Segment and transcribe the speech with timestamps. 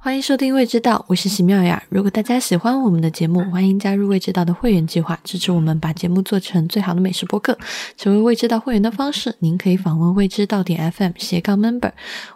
[0.00, 1.82] 欢迎收听《未知道》，我是席妙雅。
[1.88, 7.58] 如果大家喜欢我们的节目，欢迎加入《未知道》的会员计划，支持我们把节目做成最好的美食播客。
[7.96, 11.90] 成为《未知道》会员的方式，您可以访问未知道点 FM 斜杠 Member。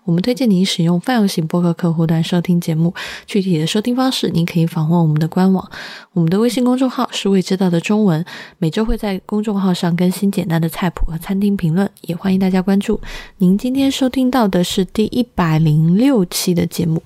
[0.05, 2.93] 我们推荐您使用泛用型播客客户端收听节目。
[3.27, 5.71] 具体的收听方式，您可以访问我们的官网。
[6.15, 8.23] 我们的微信公众号是“未知道”的中文，
[8.59, 13.01] 每周会在公众号上更新简单的菜谱和餐厅评论，也欢迎大家关注。
[13.39, 17.01] 您今天收听到的是第一百零六期的节目。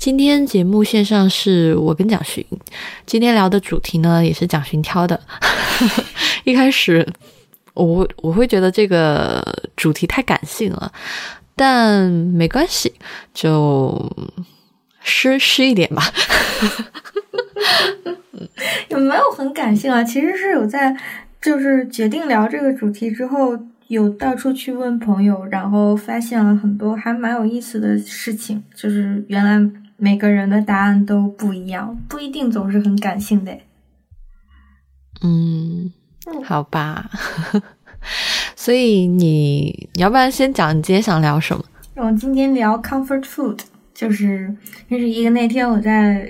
[0.00, 2.42] 今天节目线上是我跟蒋勋，
[3.04, 5.20] 今天聊的主题呢也是蒋勋挑的。
[6.44, 7.06] 一开始
[7.74, 9.44] 我我会觉得这个
[9.76, 10.90] 主题太感性了，
[11.54, 12.94] 但没关系，
[13.34, 14.10] 就
[15.02, 16.02] 湿湿一点吧。
[18.88, 20.02] 有没有很感性啊？
[20.02, 20.96] 其实是有在，
[21.42, 23.54] 就是决定聊这个主题之后，
[23.88, 29.70] 有到处去问朋友，然后发现了很多还蛮有意思的事情，就是原来。
[30.00, 33.56] 每个人的答案都不一样，不一定总是很感性的。
[35.22, 35.92] 嗯，
[36.42, 37.10] 好吧。
[38.56, 41.62] 所以你你要不然先讲你今天想聊什么？
[41.96, 43.60] 我今天聊 comfort food，
[43.92, 44.56] 就是
[44.88, 46.26] 这是一个那天我在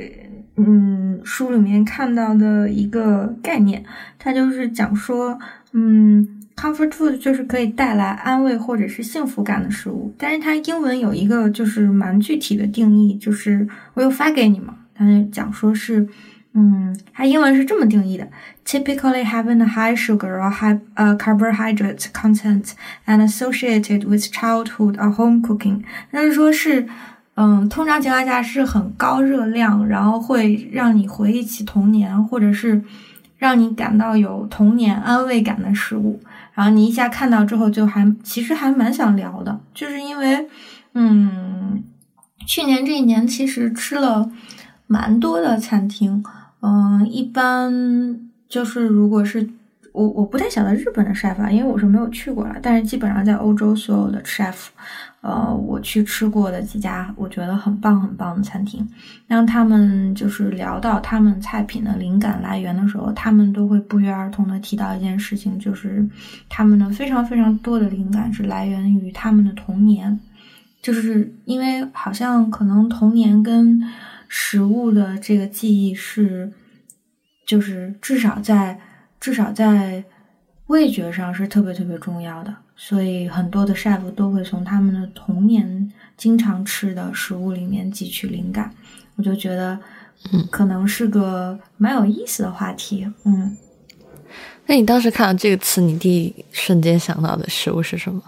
[0.56, 3.84] 嗯书里面看到的一个概念，
[4.18, 5.38] 它就是讲说
[5.72, 6.39] 嗯。
[6.60, 16.06] Comfort food 就是可以带来安慰或者是幸福感的食物，但是它英文有一个就是蛮具体的定义，就是我有发给你嘛，它讲说是，
[16.52, 18.28] 嗯，它英文是这么定义的
[18.66, 22.72] ：typically having a high sugar or high uh carbohydrate content
[23.06, 25.82] and associated with childhood or home cooking。
[26.10, 26.86] 那就说是，
[27.36, 32.82] 嗯，通常情况下是很高热量，然后会让你回忆起童年，或者是
[33.38, 36.20] 让你感到有童年安慰感的食物。
[36.54, 40.48] 然后你一下看到之后，就还其实还蛮想聊的，就是因为，
[40.94, 41.82] 嗯，
[42.46, 44.30] 去年这一年其实吃了
[44.86, 46.22] 蛮多的餐厅，
[46.60, 49.48] 嗯，一般就是如果是
[49.92, 54.68] 我我不太晓得日本的 chef，因为我是没有去过了，但是基本上在欧洲所有的 chef。
[55.22, 58.88] 呃，我去吃过的几家我觉得很棒很棒的餐厅，
[59.28, 66.08] 当他们就是聊到他们菜品的灵感来源的时候，他们都会不约而同的提到一件事情，就是
[66.48, 70.18] 他们的非常非常多的灵感是来源于他们的童年，
[70.80, 73.78] 就是因为好像可能童年跟
[74.26, 76.50] 食物的这个记忆是，
[77.46, 78.80] 就是至少在
[79.20, 80.02] 至少在
[80.66, 82.52] 味觉上是特别特别重要的。
[82.74, 88.72] 所以很多的 chef 都会从他们的童年经常吃的食物里面汲取灵感，
[89.16, 89.78] 我就觉得，
[90.32, 93.54] 嗯，可能是个蛮有意思的话题，嗯。
[94.64, 98.22] 那你当时看到这个词，你第一瞬间想到的食物是什么？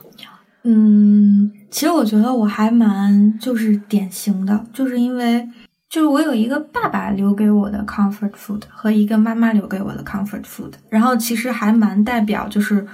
[0.65, 5.49] 嗯，其实我觉得我还蛮就是典型的，就是因为
[5.93, 12.85] 就是我有一个爸爸留给我的 comfort food 和一个妈妈留给我的 comfort food，然后其实还蛮代表就是。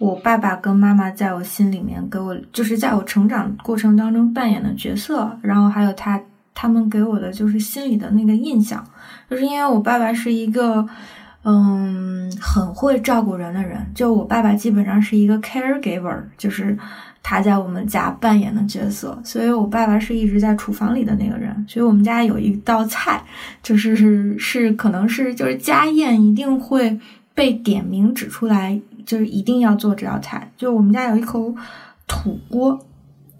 [0.00, 6.18] 我爸爸跟妈妈在我心里面给我，就是在我成长过程当中扮演的角色，然后还有他
[6.54, 8.82] 他们给我的就是心里的那个印象，
[9.28, 10.88] 就是因为我爸爸是一个
[11.44, 12.32] 嗯
[12.88, 16.76] 会照顾人的人，就我爸爸基本上是一个 caregiver，就是
[17.22, 23.22] 他在我们家扮演的角色，所以我爸爸是一直在厨房里的那个人，所以我们家有一道菜，
[23.62, 26.98] 就是是是可能是就是家宴一定会
[27.34, 28.80] 被点名指出来。
[29.06, 30.52] 就是一定要做这道菜。
[30.56, 31.52] 就我们家有一口
[32.06, 32.78] 土锅，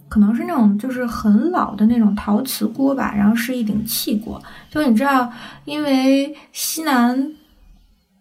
[0.09, 4.43] 可能是那种就是很老的那种陶瓷锅吧，然后是一顶气锅。
[4.69, 5.31] 就你知道，
[5.65, 7.31] 因为西南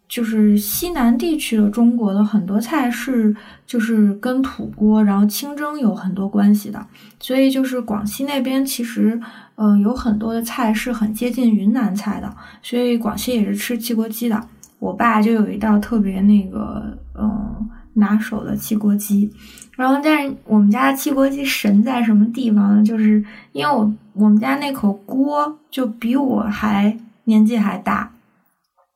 [0.09, 3.33] 就是西南地区的中国的很多菜是
[3.67, 6.83] 就是跟土锅，然后清蒸有很多关系的。
[7.19, 9.21] 所以就是广西那边其实
[9.55, 14.43] 嗯有很多的菜是很接近云南菜的，所以广西也是吃汽锅鸡的。
[14.79, 19.29] 我爸就有一道特别那个嗯拿手的汽锅鸡，
[19.75, 22.83] 然后但是我们家的汽锅鸡神在什么地方呢？
[22.83, 28.09] 就是因为我我们家那口锅就比我还年纪还大。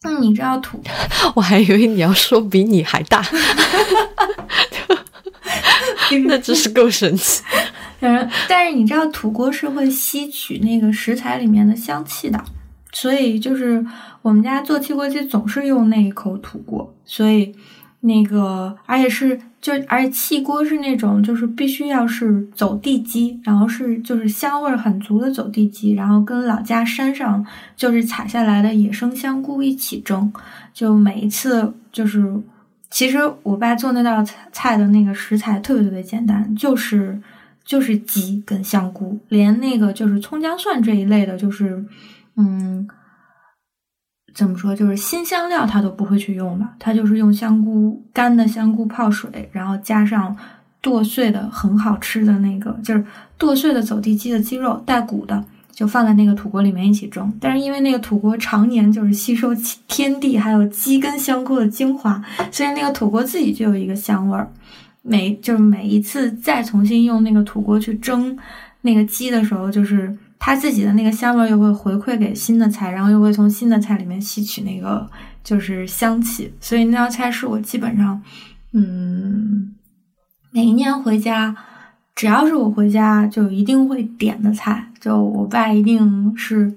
[0.04, 0.82] 那你知道土？
[1.36, 3.24] 我还以为你要说比你还大，
[6.28, 7.42] 那真是够神奇。
[8.00, 12.44] 反正但是你知道土锅是会吸取那个食材里面的香气的。
[12.92, 13.84] 所以就是
[14.22, 17.56] 我们家做汽锅鸡总是用那一口土锅，所以
[18.02, 27.46] 那个而且是就而且汽锅是那种就是必须要是走地鸡，然后是就是香味很足的走地鸡，然后跟老家山上
[27.78, 30.30] 就是采下来的野生香菇一起蒸，
[30.74, 32.30] 就每一次就是
[32.90, 34.22] 其实我爸做那道
[34.52, 37.18] 菜的那个食材特别特别简单，就是
[37.64, 41.82] 就是鸡跟香菇，连那个就是葱姜蒜这一类的，就是
[42.36, 42.86] 嗯，
[44.34, 50.36] 怎么说，就是新香料它都不会去用的，它就是用香菇干的香菇泡水，然后加上
[50.82, 53.06] 剁碎的很好吃的那个，就是
[53.38, 55.44] 剁碎的走地鸡的鸡肉带骨的。
[55.74, 59.50] 就放在那个土锅里面一起蒸，但是因为那个土锅常年就是吸收
[59.88, 64.48] 天地还有鸡跟香菇的精华，所以那个土锅自己就有一个香味儿。
[65.02, 68.38] 每就是每一次再重新用那个土锅去蒸
[68.82, 70.16] 那个鸡的时候，就是
[70.46, 75.10] 它自己的那个香味又会回馈给新的菜，然后又会从新的菜里面吸取那个
[75.42, 76.54] 就是香气。
[76.60, 78.22] 所以那道菜是我基本上，
[78.74, 79.74] 嗯，
[80.52, 81.56] 每一年回家。
[82.14, 84.86] 只要是我回家，就一定会点的菜。
[85.00, 86.72] 就我爸一定是，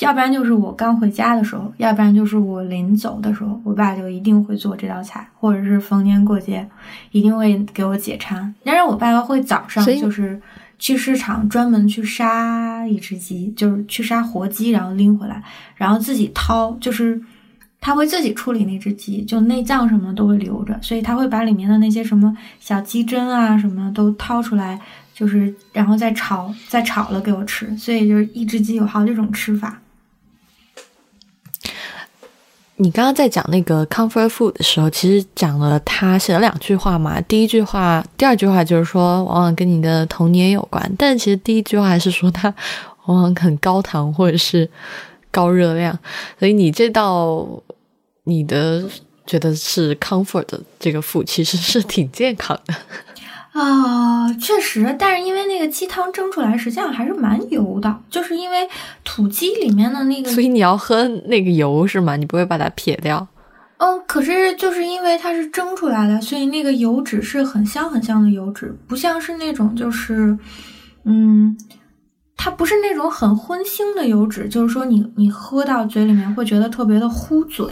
[0.00, 6.68] 要不然就是我刚回家的时候，要不然就是我临走的时候，我爸就一定会做这道菜，或者是逢年过节
[7.10, 8.54] 一定会给我解馋。
[8.62, 10.38] 但是我爸爸会早上就是
[10.78, 15.42] 去市场专门去杀一只鸡，就是去杀活鸡，然后拎回来，
[15.76, 17.20] 然后自己掏，就是。
[17.80, 24.76] 他会自己处理那只鸡，就内脏什么都会留着，所以他会把里面的那些什么小鸡胗啊什么都掏出来，
[25.14, 27.74] 就是然后再炒，再炒了给我吃。
[27.76, 29.80] 所以就是一只鸡有好几种吃法。
[32.78, 37.20] 你刚刚在讲那个 comfort food 的时候，其实讲了他写了两句话嘛。
[37.20, 42.52] 第一句话，第二句话就是说往往跟你的童年有关，但其实第一句话还是说它
[43.06, 44.68] 往往很高糖或者是
[45.30, 45.98] 高热量，
[46.38, 47.46] 所以你这道。
[48.24, 48.84] 你的
[49.26, 52.74] 觉得是 comfort 的这个腹其实是挺健康的
[53.58, 58.68] 啊，确实，但是因为那个鸡汤蒸出来实际上还是蛮油的，就是因为
[59.04, 62.16] 土鸡里面的那个，所以你要喝那个油是吗？
[62.16, 63.26] 你不会把它撇掉？
[63.78, 70.38] 嗯，可是就是因为它是蒸出来的，所以那个油脂是很香很香的油脂，不像是那种就是
[71.04, 71.56] 嗯。
[72.40, 77.66] 它不是那种很荤腥的油脂，就是说你你喝到嘴里面会觉得特别的糊嘴。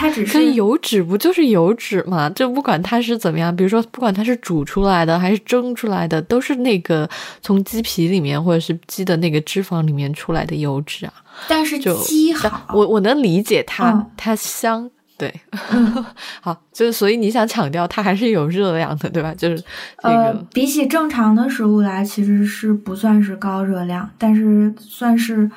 [0.00, 2.30] 它只是油脂，不就是油脂吗？
[2.30, 7.08] 就不管它是怎么样，比如说不管它是煮出来的还是蒸出来的，都是那个
[7.42, 11.12] 从鸡皮里面或者是鸡的那个脂肪里面出来的油脂啊。
[11.48, 15.34] 但是鸡好，我我能理解它，它香，对，
[16.40, 19.34] 好，就是所以你想强调它还是有热量的，对吧？
[19.36, 19.60] 就是
[20.02, 25.50] 呃，比起正常的食物来，其实是不算是高热量，但是算是。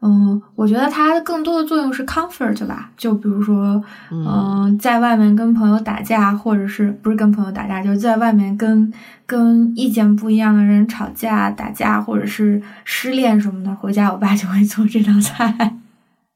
[0.00, 8.92] 嗯，我觉得它更多的作用是 comfort 吧，就比如说，嗯，在外面跟朋友打架，或者是不是跟朋友打架，就是在外面跟
[9.26, 15.78] 跟意见不一样的人吵架、打架，或者是失恋什么的，回家我爸就会做这道菜。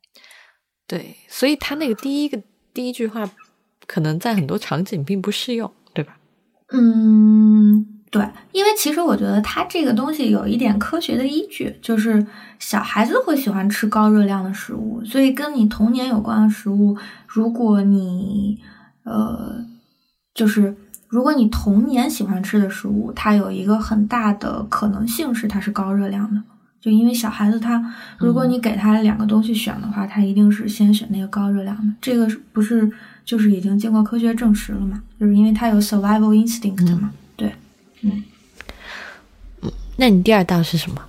[0.88, 2.42] 对，所以他那个第一个
[2.74, 3.30] 第一句话，
[3.86, 6.16] 可能在很多场景并不适用，对吧？
[6.72, 7.91] 嗯。
[8.12, 8.22] 对，
[8.52, 12.24] 因为其实我觉得它这个东西有一点科学的依据，就是
[12.58, 16.94] 小孩子会喜欢吃高热量的食物，所以跟你童年有关的食物，
[17.26, 18.60] 如果你
[19.04, 19.64] 呃，
[20.34, 20.76] 就是
[21.08, 26.42] 如果你童年喜欢吃的食物，它有一个很大的可能性是它是高热量的，
[26.82, 27.82] 就因为小孩子他，
[28.18, 32.92] 如果你给他两个东西选的话，他一定是先选那个高热量的，这个是不是
[33.24, 35.00] 就是已经经过科学证实了嘛？
[35.18, 37.10] 就是因为他有 survival instinct 嘛。
[37.10, 37.21] 嗯，
[38.02, 38.22] 嗯，
[39.96, 41.00] 那你第二道是什么？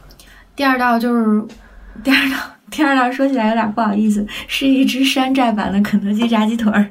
[0.56, 1.45] 第二道就是
[2.04, 2.38] 第二道，
[2.69, 6.89] 第二道说起来有点不好意思，是一只山寨版的肯德基炸鸡腿儿。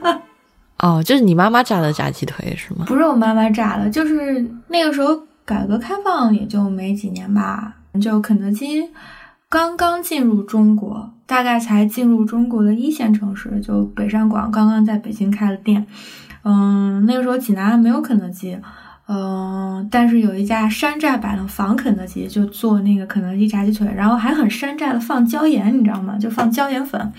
[0.78, 2.84] 哦，就是你妈妈炸的炸鸡腿是吗？
[2.86, 8.90] 不是我妈妈炸的，就是那个时候改革开放也就没几年吧，就肯德基
[9.48, 15.86] 刚刚进入中国，大概才进入中国的一线城市，就北上广刚刚在北京开了店。
[16.42, 18.58] 嗯，那个时候济南还没有肯德基。
[19.08, 26.16] 嗯，但是有一家山寨版的仿肯德基，就做那个肯德基炸鸡腿，然后还很山寨的放椒盐，你知道吗？
[26.18, 27.12] 就放椒盐粉，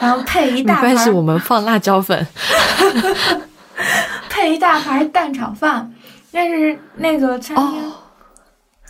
[0.00, 0.84] 然后配一大盘。
[0.84, 2.24] 没关系，我们放辣椒粉。
[4.30, 5.90] 配一大盘蛋炒饭，
[6.30, 7.92] 但是那个餐厅，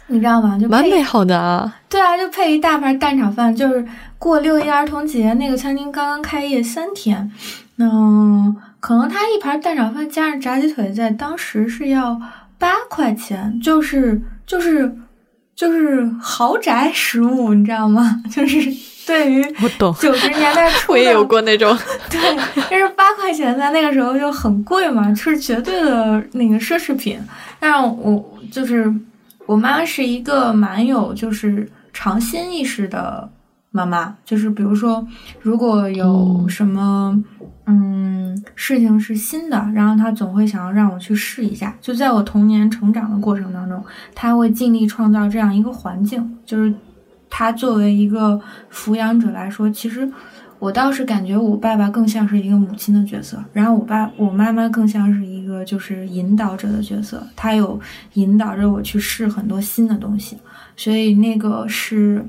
[0.08, 0.58] 你知道吗？
[0.60, 1.74] 就蛮美好的啊。
[1.88, 3.86] 对啊，就配一大盘蛋炒饭，就是
[4.18, 7.32] 过六一儿童节，那个餐厅刚刚开业三天，
[7.78, 8.54] 嗯。
[8.84, 12.20] 可能他一盘蛋炒饭加上炸鸡腿，在当时是要
[12.58, 14.94] 八块钱，就是就是
[15.56, 18.20] 就是豪宅食物，你知道吗？
[18.30, 18.58] 就是
[19.06, 21.74] 对于我懂九十年代初， 我也有过那种，
[22.10, 22.20] 对，
[22.70, 27.18] 但是八块钱在那个时候就很贵嘛，是绝对的那个奢侈品。
[27.58, 28.22] 但我
[28.52, 28.92] 就是
[29.46, 33.30] 我妈是一个蛮有就是尝新意识的。
[33.76, 35.04] 妈妈，就是比如说，
[35.42, 37.20] 如果有什么
[37.66, 41.76] 嗯事情是新的，然后他总会想要让我去试一下。
[41.80, 43.82] 就在我童年成长的过程当中，
[44.14, 46.72] 他会尽力创造这样一个环境，就是
[47.28, 48.40] 他作为一个
[48.72, 50.08] 抚养者来说，其实。
[50.60, 57.78] 我倒是感觉我爸爸更像是一个母亲的角色，然后我爸我妈妈更像是一个就是引导者的角色，他有
[58.14, 60.38] 引导着我去试很多新的东西，
[60.74, 62.24] 所以那个是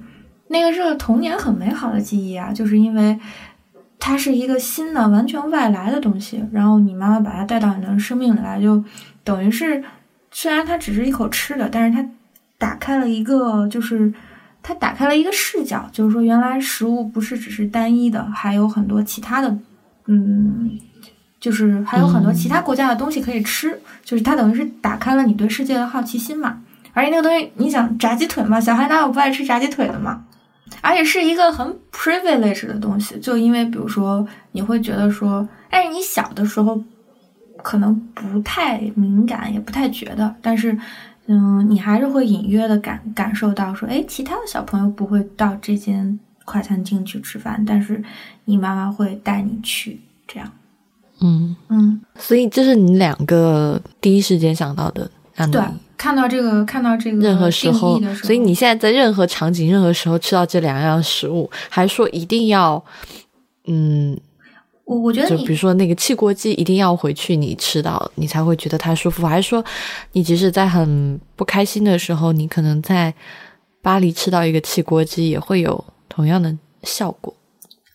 [0.47, 3.19] 那个是童年很美好的记忆啊，就是因为
[3.99, 8.83] 它是一个新的完全外来的东西，然后你妈妈把它带到你的生命里来，就
[9.23, 9.83] 等于是
[10.31, 12.07] 虽然它只是一口吃的，但是它
[12.57, 14.13] 打开了一个就是。
[14.67, 19.55] 它打开了一个视角，就是说，原来食物不是只是单一的，还有很多其他的，
[20.07, 20.79] 嗯，
[21.39, 23.79] 就是还有很多其他国家的东西可以吃。
[24.03, 26.63] 就是它等于是打开了你对世界的好奇心嘛。
[26.93, 30.23] 而且那个东西，你想炸鸡腿嘛，小孩哪有不爱吃炸鸡腿的嘛？
[30.81, 36.81] 而且是一个很 privilege 的东西，就因为比如说你会觉得说，但是你小的时候
[37.63, 40.77] 可能不太敏感，也不太觉得，但是。
[41.27, 47.99] 嗯，你还是会隐约的感感受到说，哎，其他的小朋友不会到这间快餐厅去吃饭，但是
[48.43, 50.47] 你妈妈会带你去，这样。
[51.21, 55.09] 嗯嗯，所以这是你两个第一时间想到的，
[55.51, 55.61] 对，
[55.97, 62.83] 看到这个，看到这个任何时候，所以你现在在任何场景、任何时候吃到这两样食物，还说一定要，
[63.67, 64.17] 嗯。
[64.85, 69.25] 我我觉得，就比如说那个汽锅鸡，一定要回去你吃到，你才会觉得它舒服。
[69.25, 69.65] 还是说，
[70.11, 73.11] 你即使在很不开心的时候，你可能在
[73.81, 77.35] 巴黎吃到一个汽锅鸡，也会有同样的效果。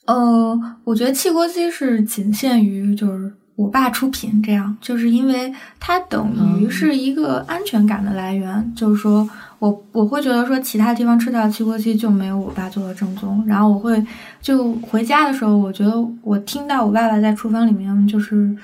[0.06, 3.32] 呃，我觉得汽锅鸡是仅限于就是。
[3.60, 8.72] 我爸出品，这样就是因为它等于是一个安全感的来源。
[8.74, 13.44] 就是说我我会觉得说其他地方吃到的汽锅鸡就没有我爸做的正宗。
[13.46, 14.02] 然后我会
[14.40, 18.56] 就回家的时候，我觉得我听到我爸爸在厨房里面就是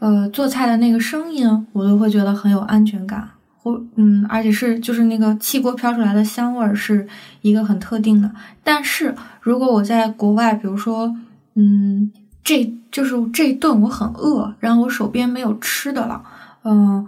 [0.00, 3.26] 呃做菜的那个声音，我都会觉得很有安全感。
[3.62, 7.08] 或嗯，而且是就是那个汽锅飘出来的香味儿是
[7.40, 8.30] 一个很特定的。
[8.62, 11.16] 但是如果我在国外，比如说
[11.54, 12.12] 嗯。
[12.46, 16.22] 这就是这一顿我很饿，然后我手边没有吃的了，
[16.62, 17.04] 嗯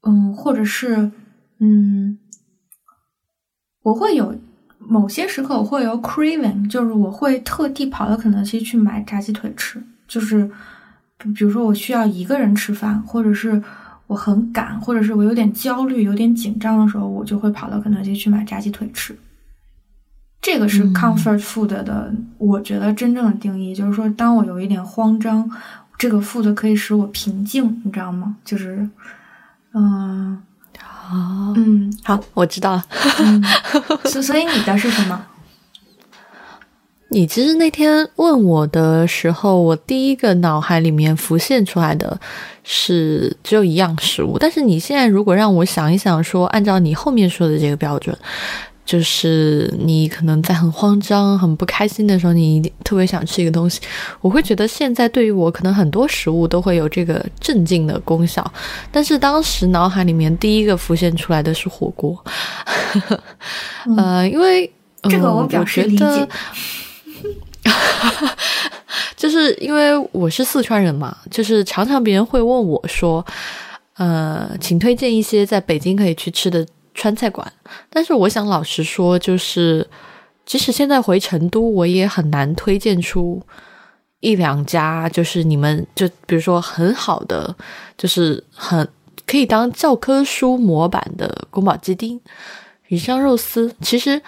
[0.00, 1.12] 嗯，或者是
[1.58, 2.18] 嗯，
[3.82, 4.34] 我会有
[4.78, 10.50] 某些时刻我会有 craving，就是我会特地跑到肯德基去买炸鸡腿吃，就是
[11.18, 13.62] 比如说我需要一个人吃饭，或者是
[14.06, 19.14] 我很赶，或者是我有点焦虑、有点紧张的时候，我就会跑到肯德基去买炸鸡腿吃。
[20.42, 25.48] 这个是 comfort food 的，我觉得真正的定义就是说，当我有一点慌张，
[25.98, 28.36] 这个 food 可以使我平静，你知道吗？
[28.42, 28.88] 就是，
[29.74, 30.42] 嗯，
[30.78, 32.84] 好，嗯，好，我知道了。
[34.08, 35.26] 所所以你的是什么？
[37.12, 42.18] 你其实那天问我的时候，我第一个脑海里面浮现出来的
[42.64, 48.16] 是只有一样食物，但是你现在如果让我想一想，说按照你后面说的这个标准。
[48.90, 53.80] 就是你可能在很慌张、很不开心的时候，你特别想吃一个东西。
[54.20, 58.44] 我会觉得现在对于我，可能很多食物都会有这个镇静的功效。
[58.90, 62.18] 但是当时脑海里面第一个浮现出来的是火锅，
[63.96, 64.68] 呃，因为
[65.04, 66.28] 这个我表示理解，
[69.16, 73.24] 就是因为我是四川人嘛，就是常常别人会问我说，
[73.98, 76.66] 呃，请推荐一些在北京可以去吃的。
[77.00, 77.50] 川菜馆，
[77.88, 79.88] 但是我想老实说，就是
[80.44, 83.42] 即使现在回成都，我也很难推荐出
[84.20, 87.56] 一两家，就是你们就比如说很好的，
[87.96, 88.86] 就是很
[89.26, 92.20] 可以当教科书模板的宫保鸡丁、
[92.88, 93.74] 鱼香肉丝。
[93.80, 94.20] 其实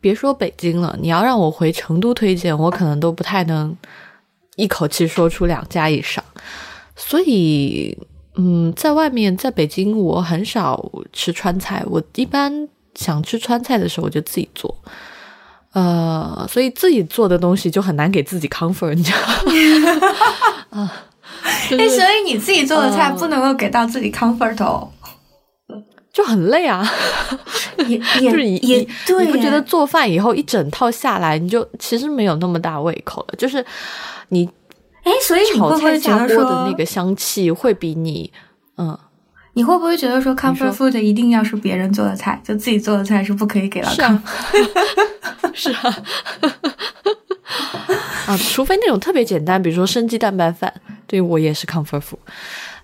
[0.00, 3.76] 别说北京了，你要让我回成都推荐，我可能都不太能
[4.56, 6.24] 一口气说出两家以上，
[6.96, 7.98] 所以。
[8.36, 11.84] 嗯，在外面，在北京，我很少吃川菜。
[11.86, 14.74] 我一般想吃川菜的时候，我就自己做。
[15.72, 19.18] 呃，所以自己做的东西就很难给自己 comfort，你知道
[19.94, 20.00] 吗？
[20.82, 20.92] 啊，
[21.42, 24.88] 哎，所以你自己做的菜不能够给到自己 comfort 哦，
[26.12, 26.84] 就很累啊。
[27.86, 33.34] 也也也对，你不觉得做饭以后一整套下来，你就其实没有那么大胃口了？
[33.38, 33.64] 就是
[34.30, 34.48] 你。
[35.04, 38.32] 哎，所以你会不会觉得说的那个香气会比你，
[38.76, 38.98] 嗯，
[39.52, 43.88] 你会不会觉得说 comfort food 一定要是别人做的菜，就自己做的菜是不可以给到？
[43.90, 44.22] 是啊，
[45.52, 45.96] 是啊，
[48.26, 50.72] 啊，除非那种特别简单，比如说生鸡蛋拌饭，
[51.06, 52.16] 对我也是 comfort food，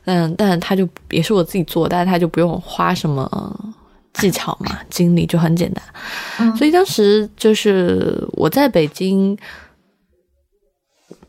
[0.04, 3.72] 嗯，但他就也是我自己做，但是他就不用花什么
[4.12, 5.82] 技巧嘛，经历就很简单。
[6.38, 9.36] 嗯所以当时就是我在北京，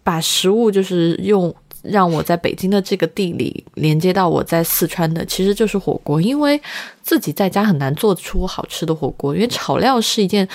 [0.03, 1.53] 把食物就是用
[1.83, 6.59] 让我在北京的这个地理连接到我在四川的，其实就是火锅，因为
[7.01, 10.47] 自己在家很难做出好吃的火锅，因为炒料是一件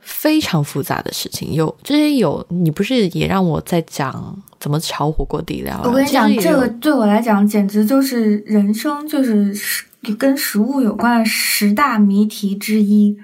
[0.00, 1.52] 非常复杂的事情。
[1.52, 5.82] 有之前有你不是也让我在讲怎么炒火锅底料啊？
[5.84, 9.84] 我跟你讲，这个对我来讲简直就是人生，就是食
[10.18, 13.16] 跟食物有关的十大谜题之一。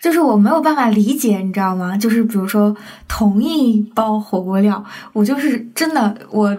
[0.00, 1.96] 就是我没有办法理解，你知道吗？
[1.96, 2.74] 就是比如说
[3.06, 6.56] 同一包火锅料，我就是真的我。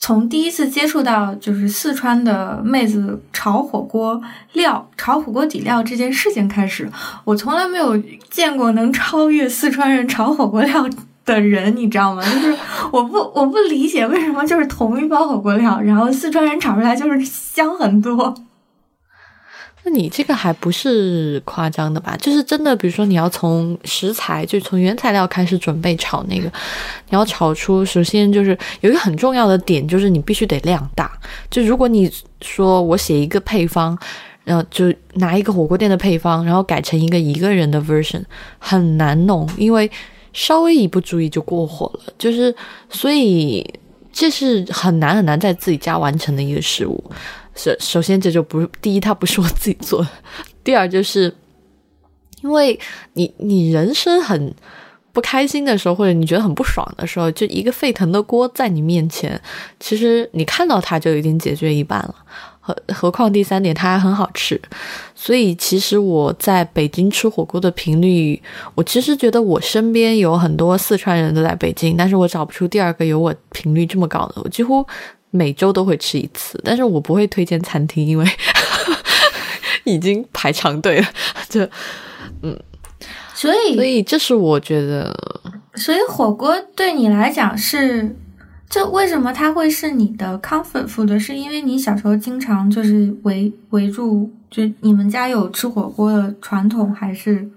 [0.00, 4.20] 从第一次接触到就是四川的妹子炒火锅
[4.54, 6.90] 料、炒火锅底料这件事情开始，
[7.24, 7.96] 我从来没有
[8.30, 10.88] 见过能超越四川人炒火锅料
[11.24, 12.22] 的人，你知道吗？
[12.24, 12.56] 就是
[12.90, 18.34] 我不我不理解为什么就是同一包火锅料，然后四川人炒出来就是香很多。
[19.88, 22.16] 你这个还不是夸张的吧？
[22.16, 26.46] 就是真的，比如说你要从食材，就从原材料开始准备炒那个，
[27.08, 31.10] 你要炒出，首先就是有一个很重要的点，就是你必须得量大。
[31.50, 33.98] 就如果你说我写一个配方，
[34.44, 38.22] 然后就拿一个火锅店的配方，然后改成一个一个人的 version，
[38.58, 39.90] 很难弄，因为
[40.32, 42.12] 稍微一不注意就过火了。
[42.16, 42.54] 就是
[42.88, 43.64] 所以
[44.12, 47.10] 这是很难很难在自己家完成的一个事物。
[47.58, 50.08] 首首先，这就不是第一，它不是我自己做的；
[50.62, 51.34] 第二，就是
[52.42, 52.78] 因为
[53.14, 54.54] 你你人生很
[55.12, 59.38] 不开心的时候，或者你觉得很不爽的时候，就一个沸腾的锅在你面前，
[59.80, 62.14] 其实你看到它就已经解决一半了。
[62.60, 64.60] 何何况第三点，它还很好吃。
[65.14, 68.40] 所以，其实我在北京吃火锅的频率，
[68.74, 74.42] 我其实觉得我身边有很多四川人都在北京，但是我找不出第二个有我频率这么高的。
[74.44, 74.86] 我几乎。
[75.30, 78.24] 每周都会吃一次，但是我不会推荐餐厅，因为
[79.84, 81.06] 已经排长队了。
[81.48, 81.60] 就
[82.42, 82.58] 嗯，
[83.34, 85.14] 所以所以这是我觉得，
[85.74, 88.16] 所以火锅对你来讲是，
[88.68, 91.18] 这为什么它会是你的 comfort food？
[91.18, 97.50] 是因为你小时候经常就是围围住，就你们家有吃火锅的传统，还是？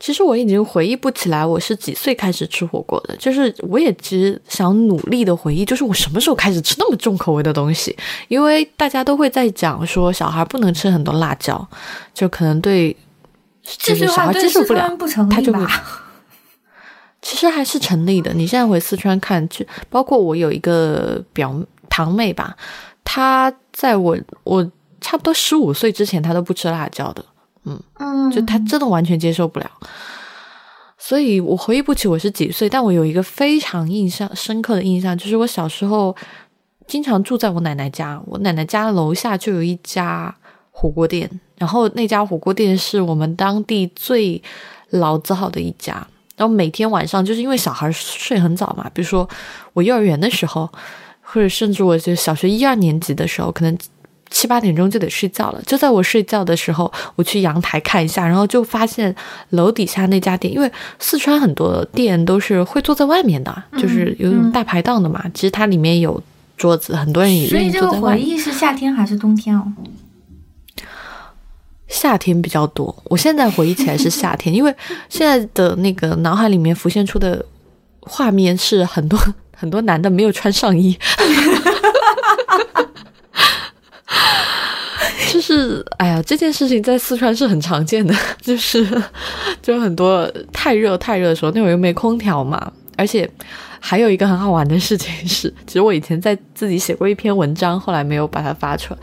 [0.00, 7.96] 其实我已经回忆不起来我是几岁开始吃火锅的，就是我也其实想努力的回忆，就是我什么时候开始吃那么重口味的东西？
[8.28, 11.66] 因为大家都会在讲说小孩不能吃很多辣椒，
[12.14, 12.96] 就可能对，
[13.64, 15.68] 这句话接受不了，不成立吧？
[17.20, 18.32] 其实还是成立的。
[18.32, 21.52] 你现在回四川看，就包括我有一个表
[21.90, 22.56] 堂妹吧，
[23.02, 24.70] 她在我我
[25.00, 27.24] 差不多十五岁之前，她都不吃辣椒的。
[27.98, 29.70] 嗯，就他真的完全接受不了，
[30.96, 36.14] 所以我回忆不起我是几岁，但我有一个非常印象深刻的印象，就是我小时候
[36.86, 40.34] 经常住在我奶奶家，我奶奶家楼下就有一家
[40.70, 44.42] 火锅店，然后那家火锅店是我们当地最
[44.90, 49.28] 老字号的一家，然后每天晚上就是因为小孩睡很早嘛，比如说
[49.72, 50.68] 我幼儿园的时候，
[51.22, 53.76] 或者甚至我就小学一二年级的时候，可能。
[54.30, 59.14] 七八点钟就得睡觉了，就在我睡觉的时候，我去阳台看一下，然后就发现
[59.50, 65.24] 楼底下那家店，因为四川很多店都是会坐在外面的，就是有种大排档的嘛。
[65.32, 66.22] 其实它里面有
[66.56, 68.14] 桌子，很多人也愿意坐在外。
[68.14, 69.72] 回忆是夏天还是冬天哦？
[71.88, 72.94] 夏天比较多。
[73.04, 74.74] 我现在回忆起来是夏天，因为
[75.08, 77.42] 现在的那个脑海里面浮现出的
[78.00, 79.18] 画面是很多
[79.56, 80.98] 很多男的没有穿上衣。
[85.32, 88.86] 就是哎呀，这件事情在四川是很常见的，就是
[89.62, 92.72] 就很多太热太热的时候，那会儿又没空调嘛。
[92.96, 93.28] 而且
[93.78, 99.00] 还有一个很好玩的事情是，其实我以前在自己写过一篇文章，后来没有把它发出来。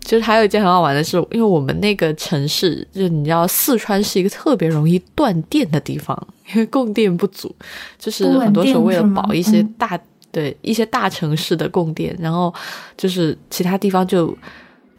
[0.00, 6.16] 就是还有一件很好玩的事，因为我们那个城市，就你知道，四川是一个特别容易断电的地方，
[6.50, 7.54] 因为供电不足，
[7.98, 12.52] 就是很多时候为了保一些大对一些大城市的供电，然后
[12.96, 14.36] 就是其他地方就。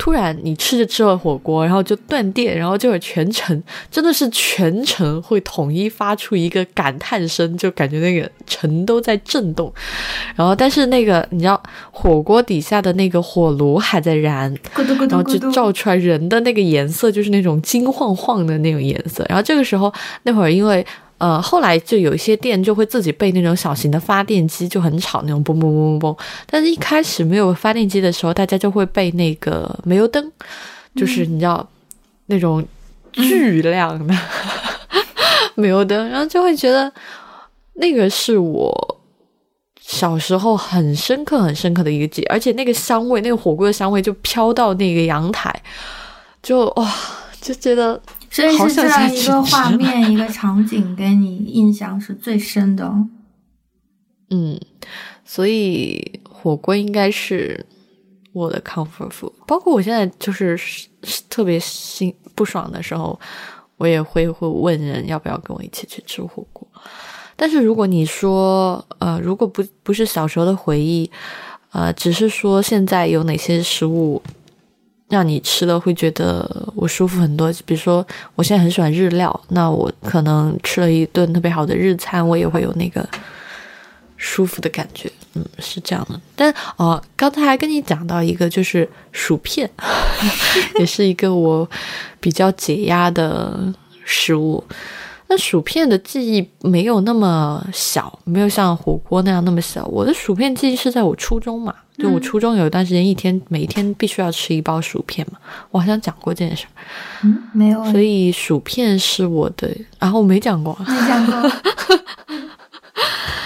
[0.01, 3.61] 突然，你吃着吃着火锅，然后就断电，然后就有全程
[3.91, 9.69] 真的是全程会统一发出一个感叹声，就感觉那个城都在震动。
[10.37, 11.61] 然后，但是那个你知道，
[11.91, 19.25] 火锅底下的那个火炉还在燃，然后就照出来人的那个颜色，就是那种金晃晃的那种颜色。
[19.27, 20.85] 然后这个时候，那会儿因为。
[21.19, 26.19] 呃，后来就有一些店就会自己备那种小型的发电机，就很吵那种嘣嘣嘣嘣嘣。
[26.45, 30.31] 但是一开始没有发电机的时候，大家就会备那个煤油灯，
[30.95, 31.67] 就是你知道
[32.27, 32.65] 那种
[33.11, 34.15] 巨亮的
[35.55, 36.91] 煤油灯，然后就会觉得
[37.73, 38.99] 那个是我
[39.81, 45.53] 小时候很深刻、很深刻的一个记忆，而且那个香味，那个火锅的香味就飘到那个阳台，
[46.41, 46.91] 就哇。
[47.41, 47.97] 就觉得
[48.29, 52.93] 所以是这样一个画面、一个场景给你印象是最深的。
[54.31, 54.59] 嗯，
[55.25, 57.65] 所以火锅应该是
[58.31, 59.33] 我的 comfort food。
[59.47, 60.59] 包括我现在就是
[61.27, 63.19] 特别心不爽的时候，
[63.77, 66.67] 我也会会问人要不要跟我一起去吃火锅。
[67.35, 71.09] 但是如果你说，呃，如果不不是小时候的回忆，
[71.71, 74.21] 呃，只是说现在有哪些食物
[75.09, 83.07] 让你吃了会觉得我舒服很多，比如说我现在很喜欢日料，那我可能吃了一顿特别好的日餐，我也会有那个
[84.17, 86.21] 舒服的感觉，嗯，是这样的。
[86.35, 89.69] 但哦，刚才还跟你讲到一个就是薯片，
[90.79, 91.67] 也是一个我
[92.19, 93.73] 比较解压的
[94.05, 94.63] 食物。
[95.31, 99.85] 那薯片的记忆没有那么小，没有像火锅那样那么小。
[99.85, 105.37] 我的薯片记忆是在我初中嘛，就我初中有一段时间，一天每天必须要吃一包薯片嘛。
[105.69, 106.73] 我好像讲过这件事儿，
[107.23, 110.75] 嗯，没有，所以薯片是我的，然后我没讲过。
[110.79, 111.49] 没讲过。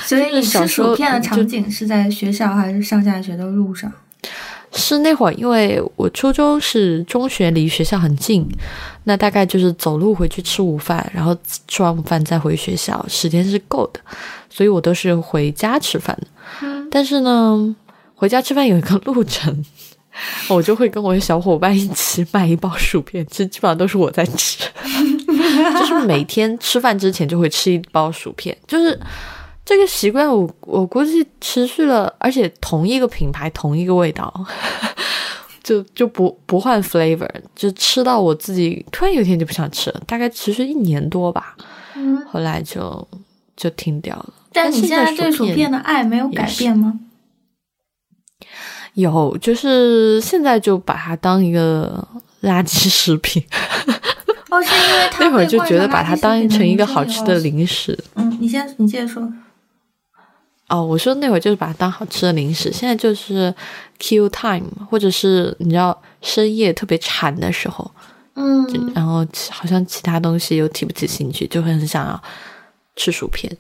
[0.05, 3.91] 所以你吃薯片的场景是在学校还是上下学的路上？
[4.75, 8.47] 是那会儿，因为我初中是中学，离学校很近，
[9.03, 11.35] 那大概就是走路回去吃午饭，然后
[11.67, 13.99] 吃完午饭再回学校，时间是够的，
[14.49, 16.27] 所以我都是回家吃饭的。
[16.61, 17.75] 嗯但是呢，
[18.13, 19.65] 回家吃饭有一个路程，
[20.47, 24.59] 我就会跟我的小伙伴一起买一包薯片，其实基本上都是我在吃，
[25.79, 28.99] 就是每天吃饭之前就会吃一包薯片，就是
[29.65, 34.45] 这个习惯我，我估计持续了，而且同一个品牌，同一个味道，
[35.63, 41.55] 就就不不换 flavor，就吃到我自己突然有一天就不想吃了，大概持续一年多吧，
[41.95, 43.07] 嗯，后来就
[43.55, 44.33] 就停掉了。
[44.51, 46.99] 但你现现在对薯片的爱没有改变吗？
[48.95, 52.05] 有，就是现在就把它当一个
[52.41, 53.41] 垃圾食品，
[54.51, 57.97] 哦，是因为它那会儿就觉得把它当成一个好吃的零食。
[58.15, 59.31] 嗯，你先你接着说。
[60.73, 63.53] 哦，我说那会儿就是把它当好吃的零食，现在就是
[63.99, 67.91] Q time，或者是你知道深夜特别馋的时候，
[68.33, 72.19] 嗯，然后好像其他东西又提不起兴趣，就会很想要
[72.95, 73.55] 吃薯片。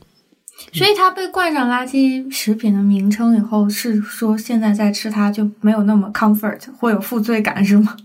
[0.71, 7.95] 所以它被冠上垃圾食品的名称以后，是说现在在吃它就没有那么 comfort，会有负罪感是吗？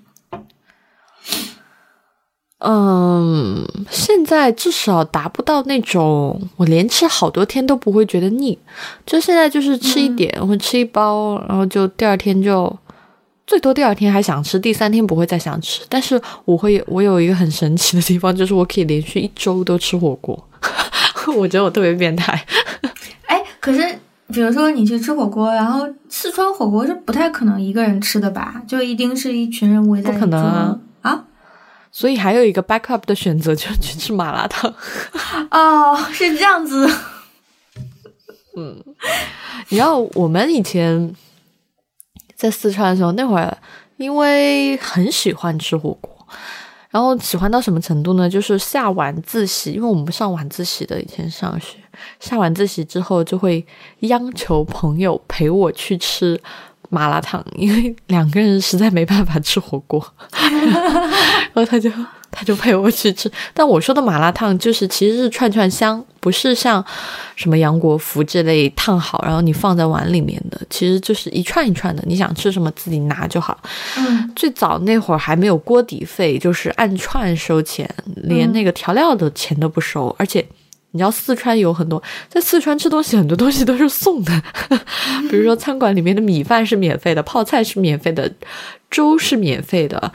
[2.61, 8.59] 嗯，现在至少达不到那种我连吃好多天都不会觉得腻，
[9.07, 12.77] 就现在就是吃一点，或吃一包，然后就第二天就
[13.47, 15.83] 最多第二天还想吃，第三天不会再想吃。
[15.89, 20.49] 但是我会，我有一个很神奇的地方，就是我可以连续一周都吃火锅，
[21.37, 22.45] 我觉得我特别变态。
[23.27, 23.81] 哎，可是
[24.33, 28.61] 比如说你去吃火锅，然后四川火锅是不太可能一个人吃的吧？
[28.67, 30.81] 就一定是一群人围在一不可能
[31.91, 34.73] 所以还有一个 backup 的选择，就是去吃麻辣烫。
[35.51, 36.89] 哦，是这样子。
[38.57, 38.83] 嗯
[39.69, 41.15] 你知道我们以前
[42.35, 43.57] 在四川的时候，那会儿
[43.97, 46.27] 因为很喜欢吃火锅，
[46.91, 48.29] 然后喜欢到什么程度呢？
[48.29, 51.79] 就是下晚自习，因为我们上晚自习的，以前上学，
[52.19, 53.65] 下晚自习之后就会
[54.01, 56.41] 央求朋友陪我去吃
[56.89, 61.91] 麻辣烫， 因为两个人实在没办法吃火锅， 然后他就
[62.31, 63.31] 他就陪我去吃。
[63.53, 66.85] 但我说的麻辣烫就是其实是串串香，不是像
[67.37, 73.59] 什么杨国福这类烫好然后你放在碗里面的，其实就是一串一串的，你想吃什么自己拿就好。
[73.97, 80.47] 嗯最早那会儿还没有锅底费，就是按串收钱，连那个调料的钱都不收，而且。
[80.93, 84.43] 你知道四川有很多，在四川吃东西很多东西都是送的，
[85.31, 88.33] 比如说餐馆里面的米饭是免费的，泡菜是免费的，
[88.91, 90.13] 粥是免费的，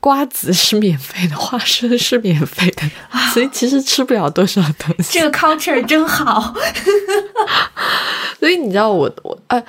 [0.00, 2.82] 瓜子是免费的，花生是免费的，
[3.34, 5.18] 所以其实吃不了多少东西。
[5.18, 6.54] 这个 culture 真好。
[8.40, 9.62] 所以你知道我我呃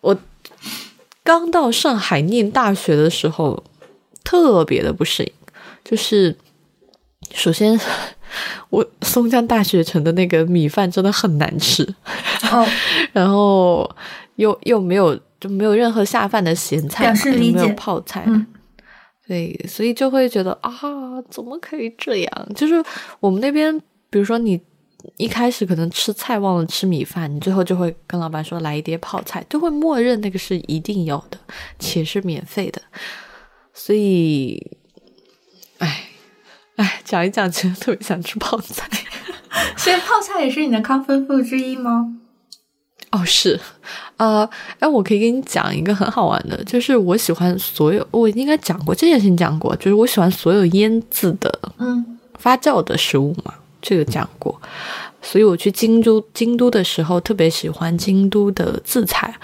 [0.00, 0.18] 我
[1.22, 3.62] 刚到上海念大学的时候，
[4.24, 5.32] 特别的不适应，
[5.84, 6.36] 就是
[7.32, 7.78] 首先
[8.70, 11.82] 我松江大学城的那个米饭真的很难吃，
[12.52, 12.66] 哦，
[13.12, 13.88] 然后
[14.36, 18.46] 又又没有就没有任何下饭的咸菜嘛，表示理也没有泡菜，嗯。
[19.28, 20.72] 对，所以就会觉得啊，
[21.28, 22.48] 怎么可以这样？
[22.54, 22.80] 就是
[23.18, 23.76] 我们那边，
[24.08, 24.60] 比如说你
[25.16, 31.36] 一开始可能吃菜忘了吃米饭，你最后就会跟老板说来一碟泡菜，就会默认那个是一定有的，
[31.80, 32.80] 且是免费的。
[33.74, 34.85] 所以，哎
[36.76, 38.88] 哎，讲一讲，其实特别想吃泡菜。
[39.76, 42.14] 所以泡菜也是你的 comfort food 之一吗？
[43.12, 43.58] 哦，是，
[44.16, 54.60] 呃，哎，我可以给你讲一个很好玩的，就是我喜欢所有，我应该讲过这件事情，讲过，就是我喜欢所有腌制的、嗯发酵的食物嘛，这个讲过。
[55.22, 59.34] 所以我去京都，京都的时候特别喜欢京都的渍菜。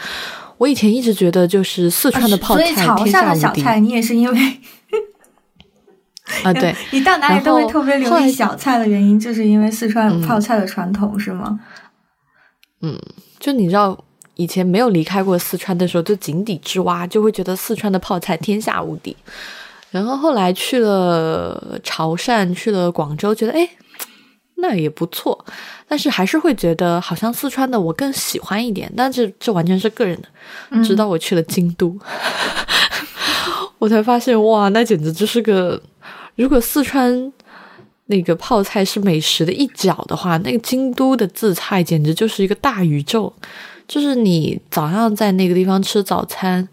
[0.59, 4.61] 我以前一直觉得，就是四川的泡所菜以潮汕天下无敌的小菜，你也是因为
[6.45, 11.61] 啊， 对，你到哪里都会特别留意小菜的原因，就是因为四川有嗯泡菜的传统，是吗？
[12.81, 12.99] 嗯
[13.39, 13.97] 就你知道，
[14.35, 19.17] 以前没有离开过四川的时候，就井底之蛙，就会觉得四川的泡菜天下无敌。
[19.91, 23.69] 然后后来去了潮汕，去了广州，觉得哎，
[24.57, 25.45] 那也不错，
[25.87, 28.91] 但是还是会觉得好像四川的我更喜欢一点。
[28.97, 30.29] 但这这完全是个人的。
[30.71, 31.95] 嗯直到我去了京都，
[33.79, 35.81] 我才发现哇，那简直就是个，
[36.37, 37.33] 如果四川
[38.07, 43.33] 那个泡菜是美食的一角的话，那个京都的自菜简直就是一个大宇宙。
[43.89, 46.67] 就是你早上在那个地方吃早餐，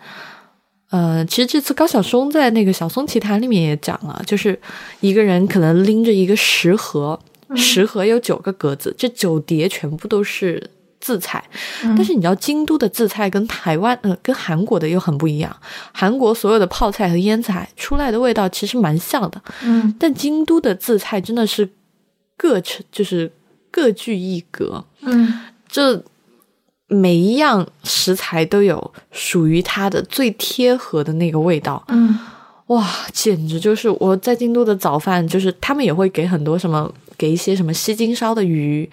[0.89, 4.57] 呃，其实这次高晓松在那个晓松奇谈里面也讲了，就是
[5.01, 7.19] 一个人可能拎着一个食盒，
[7.55, 10.69] 食盒有九个格子，这九碟全部都是
[10.99, 11.43] 渍菜。
[11.83, 15.55] 嗯但是你知道，京都的自菜跟台湾呃跟韩国的又很不一样。
[15.93, 21.69] 韩国所有的泡菜和腌菜出来的味道其实蛮像的，嗯但京都的自菜真的是
[22.38, 23.31] 各成就是
[23.71, 25.33] 各具一格，嗯
[25.67, 26.03] 这
[26.88, 31.83] 每一样食材都有属于它的最贴合的那个味道。
[31.89, 32.17] 嗯
[32.67, 38.88] 哇，简直就是我在京都的早饭，就是他们也会给很多什么，给一些什么西京烧的鱼，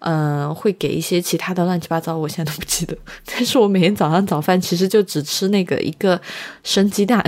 [0.00, 2.96] 嗯、会给一些其他的乱七八糟，我现在都不记得。
[3.26, 6.20] 但是我每天早上早饭其实就只吃那个一个
[6.64, 7.22] 生鸡蛋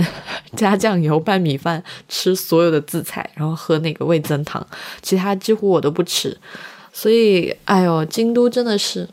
[0.55, 4.65] 加酱油拌米饭，吃所有的渍菜，然后喝那个味增汤，
[5.01, 6.37] 其他几乎我都不吃。
[6.91, 9.09] 所以，哎呦，京都真的是，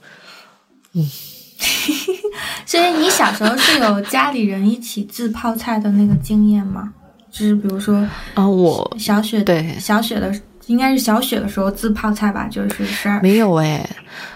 [2.66, 6.92] 所以你小时候是有家里人一起制泡菜的那个经验吗？
[7.31, 10.35] 就是比如说啊，我小雪对小雪的
[10.70, 13.85] 应该是小雪的时候自泡菜吧，就是十二没有哎，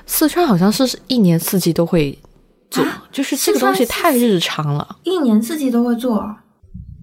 [0.05, 2.19] 四川好像是一年四季都会
[2.69, 4.97] 做，啊就是这个东西太日常了。
[5.05, 6.35] 一年四季都会做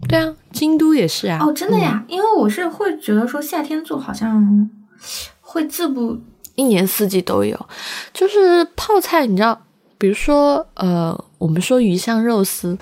[0.09, 1.39] 对啊，京都也是啊。
[1.41, 2.03] 哦，真的呀？
[2.09, 4.69] 因为我是会觉得说夏天做好像
[5.39, 6.19] 会自不
[6.55, 7.57] 一年四季都有。
[8.11, 9.61] 就是泡菜，你知道，
[9.97, 12.77] 比如说呃，我们说鱼香肉丝，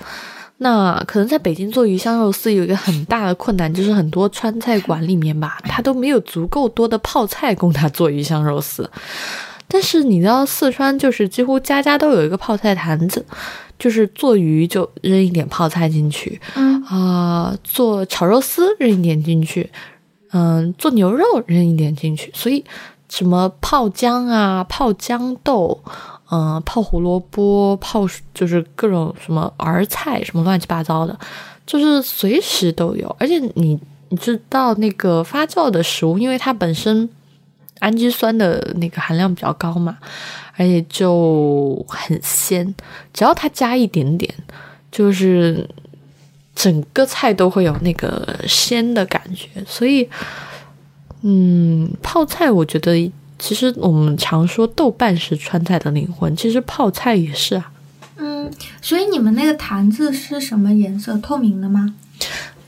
[0.62, 8.88] 那可能在北京做鱼香肉丝有一个很大的困难，就是很多川菜馆里面吧， 它都没有足够多的泡菜供它做鱼香肉丝。
[9.66, 13.24] 但是你知道，四川就是几乎家家都有一个泡菜坛子，
[13.78, 19.70] 就是做鱼就扔一点泡菜进去，嗯啊、做炒肉丝扔一点进去，
[20.32, 22.62] 嗯、做牛肉扔一点进去，所以
[23.08, 25.82] 什么泡姜啊、泡豇豆，
[26.30, 31.18] 嗯、泡胡萝卜、泡就是各种什么儿菜，什么乱七八糟的，
[31.66, 33.14] 就是随时都有。
[33.18, 33.78] 而且你
[34.10, 37.08] 你知道那个发酵的食物，因为它本身
[37.80, 39.98] 氨基酸的那个含量比较高嘛，
[40.56, 42.74] 而且就很鲜，
[43.12, 44.32] 只要它加一点点，
[44.92, 45.68] 就是
[46.54, 49.48] 整个菜都会有那个鲜的感觉。
[49.66, 50.08] 所以，
[51.22, 53.10] 嗯，泡菜我觉得
[53.40, 57.72] 其实我们常说豆瓣是川菜的灵魂，其实泡菜也是啊。
[58.16, 58.48] 嗯，
[58.82, 61.16] 所以你们那个坛子是什么颜色？
[61.18, 61.94] 透明的吗？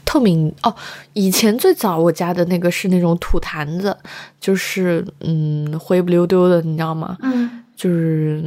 [0.04, 0.74] 透明哦，
[1.12, 3.96] 以前最早我家的那个是那种土坛子，
[4.40, 7.16] 就是嗯灰不溜丢的，你知道吗？
[7.22, 8.42] 嗯，就是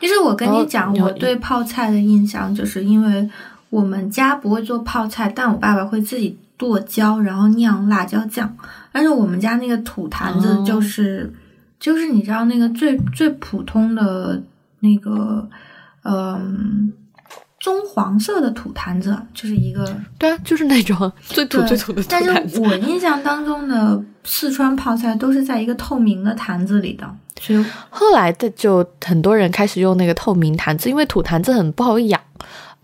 [0.00, 3.28] 其实我跟你讲，我对泡菜的印象，就是因为
[3.70, 8.54] 我们家不会做泡菜，但我爸爸会自己剁椒，然后酿辣椒酱。
[8.94, 11.34] 但是我们家那个土坛子哦就是、
[11.80, 14.40] 就是你知道那个最最普通的
[14.78, 15.48] 那个
[16.04, 16.92] 嗯、
[17.58, 19.84] 棕黄色的土坛子，就是一个
[20.16, 22.54] 对啊，就是那种最土最土的土但坛子。
[22.54, 27.04] 是我印象当中的四川泡菜都是在一个透明的坛子里的，
[27.40, 32.20] 所以后来的就很多人开始用那个透明坛子，因为土坛子很不好养。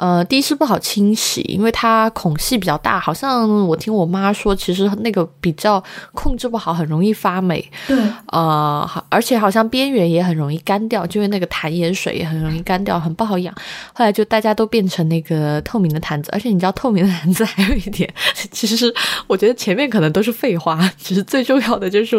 [0.00, 5.82] 呃，第一是不好清洗，因为它孔隙比较大，好像我听我妈说，其实那个比较
[6.14, 7.62] 控制不好，很容易发霉。
[7.86, 7.98] 对
[8.32, 13.54] 呃，好而且好像边缘也很容易干掉，就因为那个弹盐水也很容易干掉，很不好养。
[13.92, 18.10] 后来就大家都变成那个透明的坛子，而且你知道透明的坛子 还有一点，
[18.50, 18.90] 其实
[19.26, 22.16] 我觉得前面可能都是废话，其实最重要的就是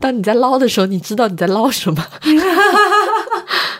[0.00, 2.02] 当你在捞的时候，你知道你在捞什么。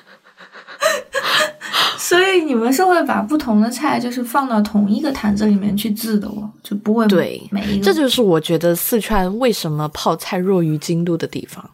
[2.09, 11.69] 所以你们是会把不同的菜就是放到同一个坛子里面去制的哦，就不会对每一个这就是我觉得四川为什么泡菜弱于京都的地方。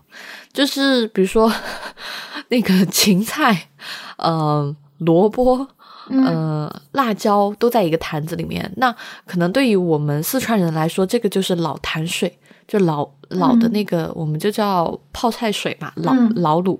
[0.52, 1.52] 就是比如说
[2.48, 3.68] 那个芹菜，
[4.16, 5.68] 呃，萝卜。
[6.10, 8.94] 呃，辣椒都在一个坛子里面，那
[9.24, 16.78] 可能对于我们四川人来说，这个就是老坛水，就老老的那个，我们就叫泡菜水嘛，老老卤，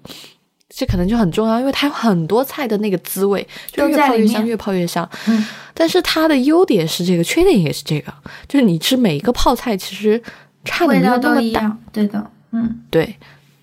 [0.74, 5.08] 这可能就很重要，因为它有很多菜的那个滋味，就越泡越香，越泡越香。
[5.28, 8.12] 嗯，但是它的优点是这个，缺点也是这个，
[8.48, 10.20] 就是你吃每一个泡菜，其实
[10.64, 13.14] 差的没有那么大，对的，嗯，对，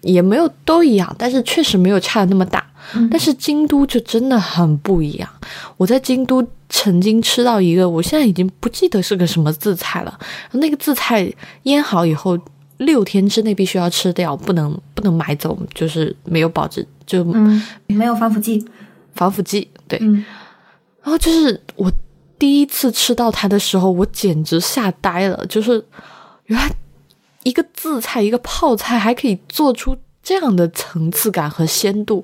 [0.01, 2.65] 也没有都一样，但是确实没有差的那么大。
[3.11, 5.29] 但是京都就真的很不一样。
[5.77, 10.19] 我在京都曾经吃到一个，我现在已经不记得是个什么字菜了。
[10.53, 11.31] 那个字菜
[11.63, 12.37] 腌好以后，
[12.81, 17.23] 六天之内必须要吃掉，不能不能买走，就是没有保质，就
[17.87, 18.65] 没有防腐剂。
[19.13, 19.99] 防腐剂，对。
[21.03, 21.91] 然后就是我
[22.39, 25.45] 第一次吃到它的时候，我简直吓呆了。
[25.47, 25.83] 就是
[26.45, 26.69] 原来
[27.43, 32.23] 一个渍菜，一个泡菜，还可以做出这样的层次感和鲜度。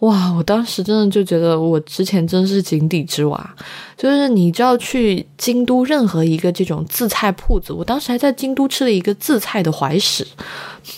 [0.00, 0.32] 哇！
[0.32, 3.54] 我当时真的就觉得，我之前真是井底之蛙。
[3.96, 10.26] 就是你知道去京都任何一个这种自菜铺子，我当时还在京都吃了一个自菜的怀石，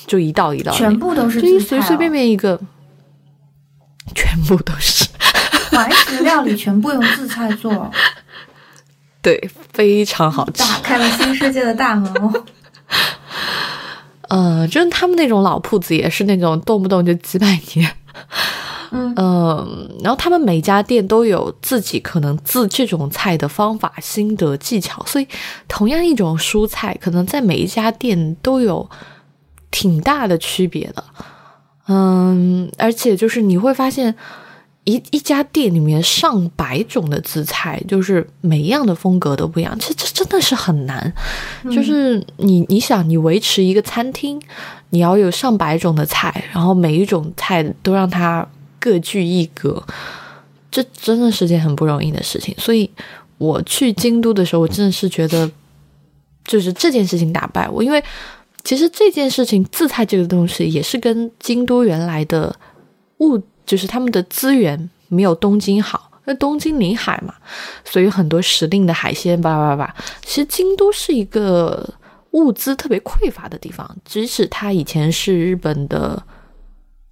[0.07, 2.57] 就一道一道，全部都是就一随随便便一个，
[4.15, 5.05] 全部都是
[5.73, 7.91] 怀石料理，全部用自菜做，
[9.21, 12.45] 对，非常好吃，打开了新世界的大门哦。
[14.29, 17.97] 呃，就是他们那种老铺子，也是那种动不动就几百年。
[18.95, 25.27] 嗯，然后他们每家店都有自己可能自这种菜的方法、心得、技巧，所以
[25.67, 28.87] 同样一种蔬菜，可能在每一家店都有
[29.71, 31.03] 挺大的区别的。
[31.89, 34.15] 嗯，而且就是你会发现，
[34.85, 39.75] 一一家店里面上百种的紫菜，就是每一样的风格都不一样。
[39.79, 41.11] 其实这真的是很难，
[41.71, 44.39] 就是你你想你维持一个餐厅，
[44.91, 48.47] 你要有上百种的菜，然后每一种菜都让它。
[48.83, 49.81] 各具一格，
[50.69, 52.53] 这真的是件很不容易的事情。
[52.59, 52.91] 所以
[53.39, 55.49] 我去京都的时候，我真的是觉得，
[56.45, 57.81] 就是这件事情打败我。
[57.81, 58.03] 因为
[58.65, 62.53] 其实这件事情，自菜这个东西也是跟京都原来的
[63.19, 66.11] 物，就是他们的资源没有东京好。
[66.25, 67.33] 那东京临海嘛，
[67.85, 69.95] 所以很多时令的海鲜，叭叭叭。
[70.25, 71.89] 其实京都是一个
[72.33, 76.21] 物资特别匮乏的地方，即使它以前是日本的。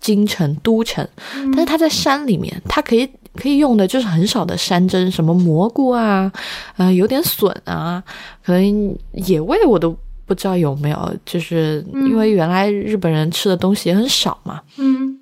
[0.01, 1.07] 京城都城，
[1.53, 6.33] 但是它在山里面，它可以可以用的就是很少的山珍，什么蘑菇啊，
[6.77, 8.03] 呃，有点笋啊，
[8.43, 9.95] 可能野味我都
[10.27, 15.19] 不知道有没有，就是因为原来日本人吃的东西也很少嘛，嗯，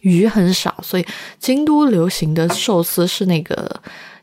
[0.00, 1.04] 鱼很少，所以
[1.38, 3.80] 京都流行的寿司是那个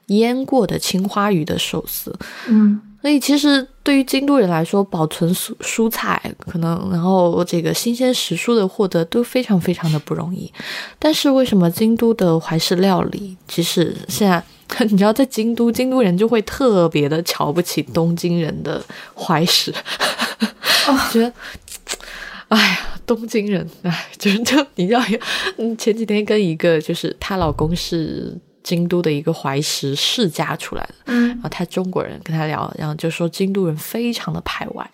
[0.08, 2.82] 腌过的青花鱼的寿司，嗯。
[3.02, 10.52] 所以，其实对于京都人来说，保存蔬蔬菜可能，然后这个新鲜时蔬的获得都非常非常的不容易。
[11.00, 14.44] 但是，为什么京都的怀石料理，其实现在
[14.86, 18.84] 你知道，在京都，京都人就会特别的瞧不起东京人的
[19.16, 19.74] 怀石，
[21.12, 21.34] 觉得，
[22.50, 25.02] 哎呀，东京人，哎，就是就你知道，
[25.58, 28.38] 嗯，前几天跟一个就是她老公是。
[28.70, 34.88] 京都的一个怀石世家出来的，嗯，然后他中国人跟他聊，然后就说京都人非常的排外，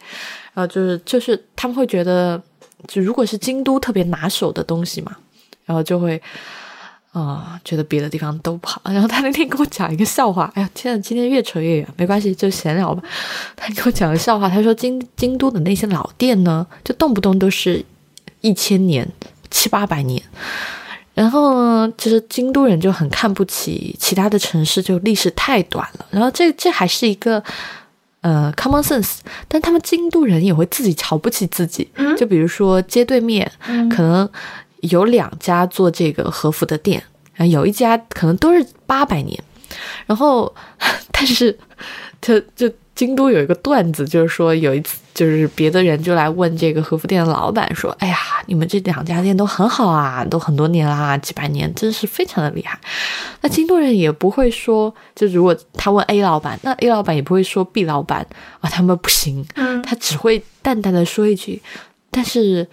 [0.53, 2.41] 然后就是就是他们会觉得，
[2.87, 5.13] 就如果是京都特别拿手的东西嘛，
[5.65, 6.21] 然后就会
[7.11, 8.81] 啊觉得别的地方都不好。
[8.85, 13.03] 然后他那天跟我讲一个笑话，哎呀，天呐，今天越扯越远，没关系，就闲聊吧。
[13.57, 17.83] 他给我讲个笑话，他说京京都的那些老店呢，就动不动都是
[18.39, 19.05] 一千年、
[19.51, 20.23] 七八百年。
[21.15, 26.05] 然后呢，其实京都人就很看不起其他的城市，就历史太短了。
[26.11, 27.41] 然后这这还是一个
[28.21, 31.89] 呃 common sense，但他们京都人也会自己瞧不起自己。
[32.17, 33.51] 就比如说街对面
[33.89, 34.29] 可能
[34.81, 37.01] 有两家做这个和服的店，
[37.37, 39.41] 啊，有一家可能都是八百年，
[40.05, 40.53] 然后
[41.11, 41.57] 但是
[42.21, 42.71] 他 就。
[42.95, 52.79] 京都有一个段子，就是说有一次，就是别的人就来问这个和服店的老板说：“哎呀，你们这两家店都很好啊，都很多年啦，几百年，真是非常的厉害。”
[53.41, 58.25] 那京都人也不会说，就如果他问 A 老板，那 A 老板也不会说 B 老板
[58.61, 59.45] 啊，他们不行，
[59.83, 61.61] 他只会淡淡的说一句
[62.09, 62.65] ：“但是，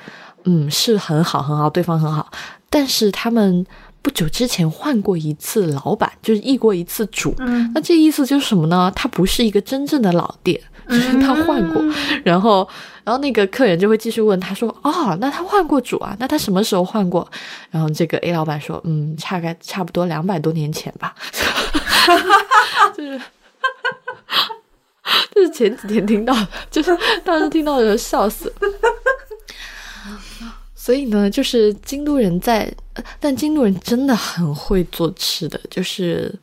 [0.44, 2.30] 嗯，是很好很好，对方很好，
[2.70, 3.66] 但是他们。”
[4.02, 7.34] 不久之前换过一次老板，就是易过一次主。
[7.72, 8.92] 那这意思就是什么呢？
[8.94, 11.82] 他不是一个真正的老店，就是他换过。
[12.24, 12.68] 然后，
[13.04, 16.16] 然后那个客人就会继续问他说：“哦，那他换过主啊？
[16.18, 17.30] 那他什么时候换过？”
[17.70, 21.14] 然后这个 A 老板说：“嗯，差概差不多两百多年前吧。
[22.96, 23.18] ”就是，
[25.32, 28.52] 就是前几天听到的，就是当时听到的时候笑死。
[30.84, 32.68] 所以呢，就是京都人在，
[33.20, 36.34] 但京都人真的很会做吃的，就是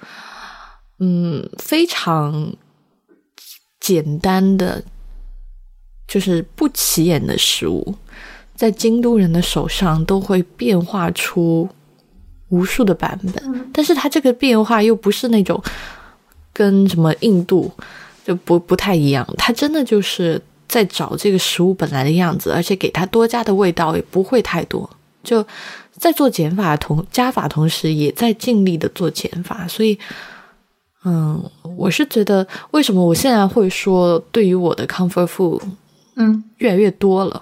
[0.99, 2.55] 嗯，非常
[3.81, 4.81] 简单的，
[6.07, 7.93] 就是不起眼的食物，
[8.55, 11.67] 在京都人的手上都会变化出
[12.47, 15.61] 无数的版本，但是它这个变化又不是那种
[16.53, 17.69] 跟什么印度
[18.23, 24.89] 就不不太一样，它真的就是在找这个食物本来的样子，而且给它多加的味道也不会太多，
[25.21, 25.45] 就
[25.91, 29.99] 在做减法同加法同时，也在尽力的做减法，所以。
[31.05, 31.41] 嗯，
[31.77, 35.61] 我是觉得，为什么我现在会说，对于我的 comfort food，
[36.17, 37.41] 嗯，越来越多了。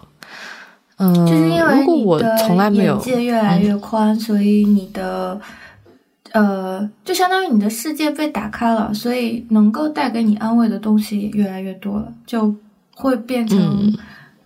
[0.97, 5.41] 嗯，就是因为如果我从来没有眼界越来越宽，所以你的
[6.33, 12.53] 呃，就相当于你的世界被打开了，所以能够带给你安慰的东西也越来越多了，就
[12.97, 13.93] 会变成，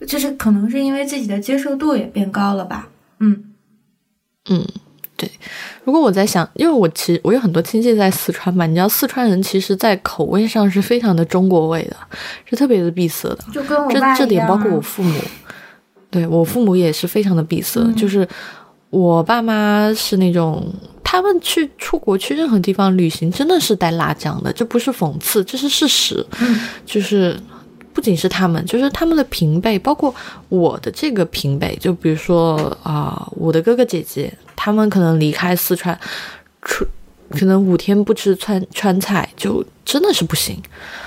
[0.06, 2.90] 就是可能是因为自己的接受度也变高了吧。
[3.20, 3.46] 嗯
[4.50, 4.68] 嗯。
[5.18, 5.30] 对，
[5.84, 11.96] 如果我在想，因为我其实我有很多亲戚在四川嘛，你知道四川人其实，在口味上是非常的中国味的，
[12.46, 13.38] 是特别的闭塞的。
[13.54, 15.22] 就跟我这这点包括我父母，
[16.10, 17.94] 对我父母也是非常的闭塞。
[17.94, 18.28] 就是
[18.90, 20.74] 我爸妈是那种，
[21.04, 26.26] 他们去出国去任何地方旅行，真的是带辣酱的，这不是讽刺，这是事实。
[26.84, 27.40] 就是。
[28.02, 30.12] 不仅是他们，就是他们的平辈，包括
[30.50, 35.96] 我的这个平辈，就比如说啊，我的哥哥姐姐，他们可能离开四川，
[36.64, 36.84] 出
[37.30, 40.60] 可能五天不吃川川菜，就真的是不行。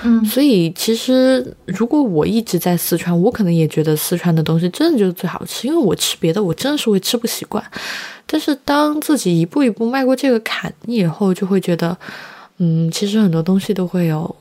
[0.05, 7.65] 嗯，所以其实如果我一直在四川，我可能也觉得四川的东西真的就是最好吃，因为我吃别的我真的是会吃不习惯。
[8.25, 11.99] 但是当自己一步一步迈过这个坎以后，就会觉得，
[12.59, 14.37] 嗯，其实很多东西都会有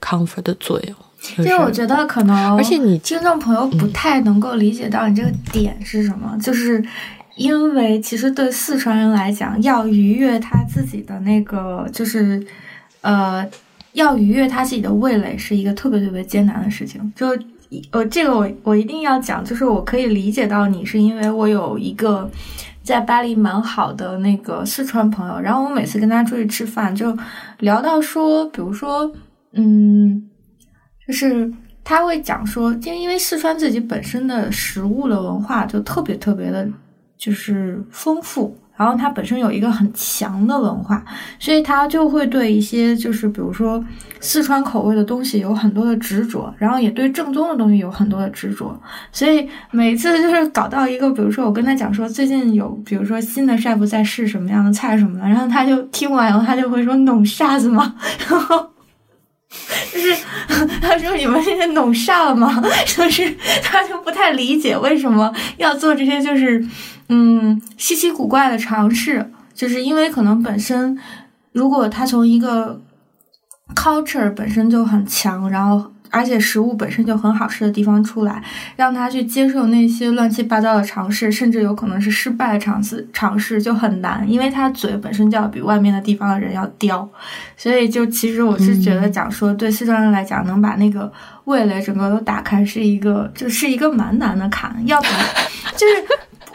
[0.00, 0.94] comfort 的作用。
[1.34, 6.82] 其实我觉得可能，而且你听众朋友不太能够理解到你这个点是什么，就是
[7.36, 12.40] 因为其实对四川人来讲，要逾越他自己的那个，就是
[13.00, 13.46] 呃，
[13.92, 17.12] 要逾越他自己的味蕾，是一个特别特别艰难的事情。
[17.16, 17.26] 就
[17.90, 22.30] 呃，这个我我一定要讲，就是我可以理解到你，是因为我有一个
[22.82, 27.16] 在巴黎蛮好的那个四川朋友，然后我每次跟他出去吃饭，就
[27.58, 29.12] 聊到说，比如说，
[29.52, 30.28] 嗯。
[31.06, 31.50] 就是
[31.84, 36.68] 他会讲说，就因为四川自己本身的食物的文化就特别特别的，
[37.16, 41.04] 就是丰富，然后它本身有一个很强的文化，
[41.38, 43.82] 所以他就会对一些就是比如说
[44.20, 48.76] 四川口味的东西有很多的执着，然后也对正宗的东西有很多的执着，
[49.12, 57.94] 所以每次就是搞到一个，比如说我跟他讲说最近有比如说新的 chef 在试什么样的菜什么的，然后他就听完以后他就会说弄啥子嘛，
[58.28, 58.70] 然后。
[59.96, 60.16] 就是
[60.80, 62.62] 他说你们这些弄啥了吗？
[62.86, 66.64] 就是他就不太理解为什么要做这些，就是
[67.08, 70.98] 嗯稀奇古怪的尝试，就是因为可能本身
[71.52, 72.80] 如果他从一个
[73.74, 75.92] culture 本身就很强，然后。
[76.10, 78.42] 而且食物本身就很好吃的地方出来，
[78.76, 87.08] 让他去接受那些乱七八糟的尝试，甚至有可能是失败的尝试，尝试就很难，因为他嘴本身就要比外面的地方的人要刁，
[87.56, 91.12] 所以就其实我是觉得讲说，对四川人来讲，能把那个
[91.44, 95.06] 味蕾整个都打开，是一个就是一个蛮难的坎，要不
[95.76, 95.94] 就是。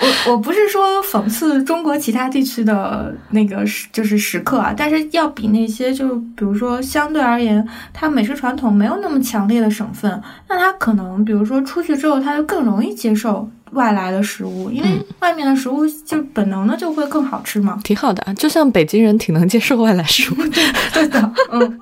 [0.01, 14.89] 我我不是说讽刺中国其他地区的那个时就是食客啊，但是要比那些就比如说相对而言，它美食传统没有那么强烈的省份，那他可能比如说出去之后，他就更容易接受外来的食物，因为
[15.19, 17.79] 外面的食物就本能的就会更好吃嘛。
[17.83, 20.35] 挺好的，就像北京人挺能接受外来食物，
[20.93, 21.79] 对的，嗯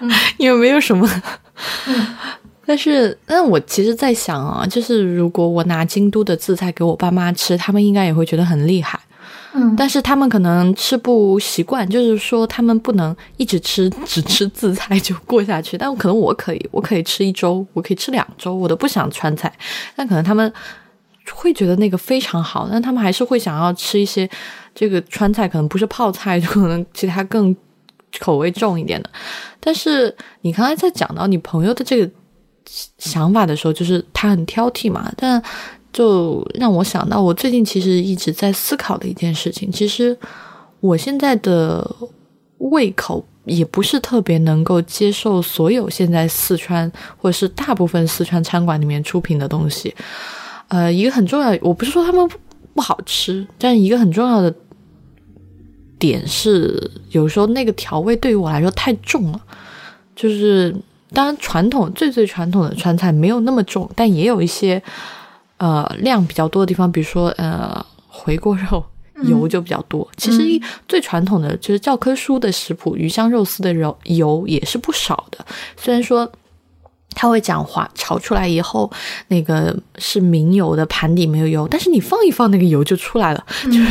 [0.00, 1.08] 嗯， 因为没有什么。
[1.86, 2.06] 嗯。
[2.68, 9.00] 但是，那我其实，在想啊，就是如果我拿京都的自菜给我爸妈吃，他们应该也会觉得很厉害。
[9.54, 15.78] 嗯，但是他们可能吃不习惯，就是说他们不能一直吃只吃自菜就过下去。
[15.78, 19.50] 但可能我可以，我可以吃一周，我可以吃两周，我都不想川菜。
[19.96, 20.52] 但可能他们
[21.32, 24.28] 会觉得那个非常好，但他们还是会想要吃一些
[24.74, 27.56] 这个川菜，可能不是泡菜，就可能其他更
[28.20, 29.08] 口味重一点的。
[29.58, 32.12] 但是你刚才在讲到你朋友的这个。
[32.98, 35.42] 想法的时候，就是他很挑剔嘛，但
[35.92, 39.72] 就让我想到，我最近其实一直在思考的一件事情。
[39.72, 40.16] 其实
[40.80, 41.96] 我现在的
[42.58, 49.94] 胃口也不是特别能够接受所有现在四川或者是大部分四川餐馆里面出品的东西。
[50.68, 52.28] 呃，一个很重要，我不是说他们
[52.74, 54.54] 不好吃，但一个很重要的
[55.98, 59.40] 点是，有时候那个调味对于我来说太重了，
[60.14, 60.76] 就是。
[61.12, 64.82] 当然，传统最最传统的川菜没有那么重，但也有一些
[65.56, 68.84] 呃量比较多的地方，比如说呃回锅肉。
[69.24, 70.40] 油就比较多，其实
[70.86, 75.44] 最传统的就是教科书的食谱，鱼香肉丝的油油也是不少的。
[75.76, 76.30] 虽然说
[77.18, 78.88] 他会讲话，炒出来以后
[79.26, 83.88] 那个是明油的，盘底没有油，但是你放一放，那个油就出来了，就 是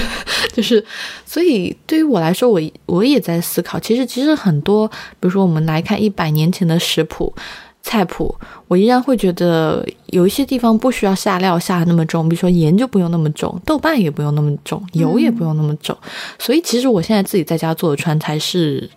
[0.53, 0.85] 就是。
[1.25, 7.35] 所以对于我来说，我我也在思考，其实其实很多，比如说我们来看一百年前的食谱。
[7.83, 8.35] 菜谱，
[8.67, 15.97] 我依然会觉得有一些地方不需要下料下那么重，比如说盐就不用那么重，豆瓣也不用那么重，油也不用那么重。
[16.37, 18.89] 所以其实我现在自己在家做的川菜是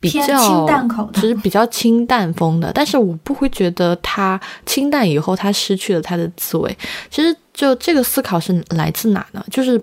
[0.00, 2.70] 比较清淡口的，只是比较清淡风的。
[2.72, 6.76] 但是我不会觉得它清淡以后它失去了它的滋味。
[7.10, 9.44] 其实就这个思考是来自哪呢？
[9.50, 9.80] 就是。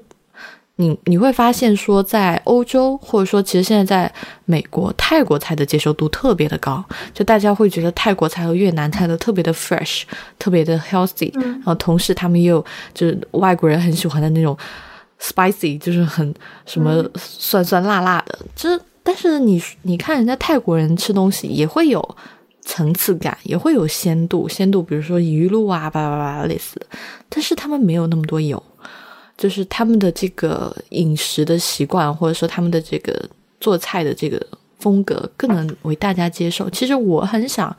[0.77, 4.13] 你你会发现说，在欧洲或者说其实现在在
[4.43, 10.01] 美国，泰国菜的接受度特别的高，就大家会觉得泰国菜和越南菜都特别的 fresh，
[10.37, 12.61] 特别的 healthy，然后同时他们也有
[12.93, 14.57] 就是外国人很喜欢的那种
[15.21, 16.35] spicy，就是很
[16.65, 18.37] 什么酸酸辣辣的。
[18.53, 22.03] 这但是你你看人家泰国人吃东西也会有
[22.61, 26.81] 层次感，也会有鲜度，鲜度比如说鱼露啊，叭叭叭类似，
[27.29, 28.61] 但是他们没有那么多油。
[29.37, 33.13] 就是他们的这个饮食的习惯，或者说他们的这个
[33.59, 34.41] 做菜的这个
[34.79, 36.69] 风格，更能为大家接受。
[36.69, 37.75] 其实我很想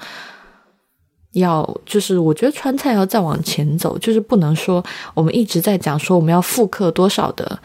[1.33, 7.59] 要，就是我觉得川菜要再往前走，就是不能说我们一直在讲说我们要复刻多少的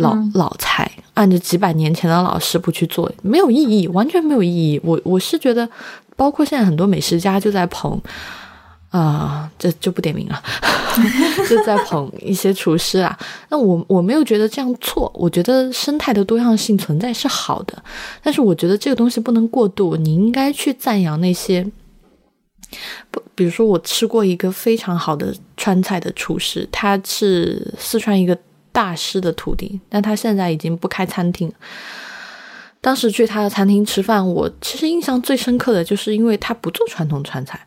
[0.00, 4.80] 老老菜，按着几百年前的老食谱去做，没有意义，完全没有意义。
[4.82, 5.68] 我我是觉得，
[6.16, 8.00] 包括现在很多美食家就在捧。
[8.90, 10.42] 啊，这就不点名了，
[11.48, 13.16] 就在捧一些厨师啊。
[13.48, 17.80] 那我我没有觉得这样错，我觉得生态的多样性存在是好的，
[18.20, 19.96] 但是我觉得这个东西不能过度。
[19.96, 21.64] 你应该去赞扬那些
[23.12, 28.36] 不，比如说我吃过一个非常好的川菜的厨师，他是四川一个
[28.72, 31.52] 大师的徒弟，但他现在已经不开餐厅。
[32.80, 37.60] 当时去他的餐厅吃饭，我其实印象最深刻的就是因为他不做传统川菜。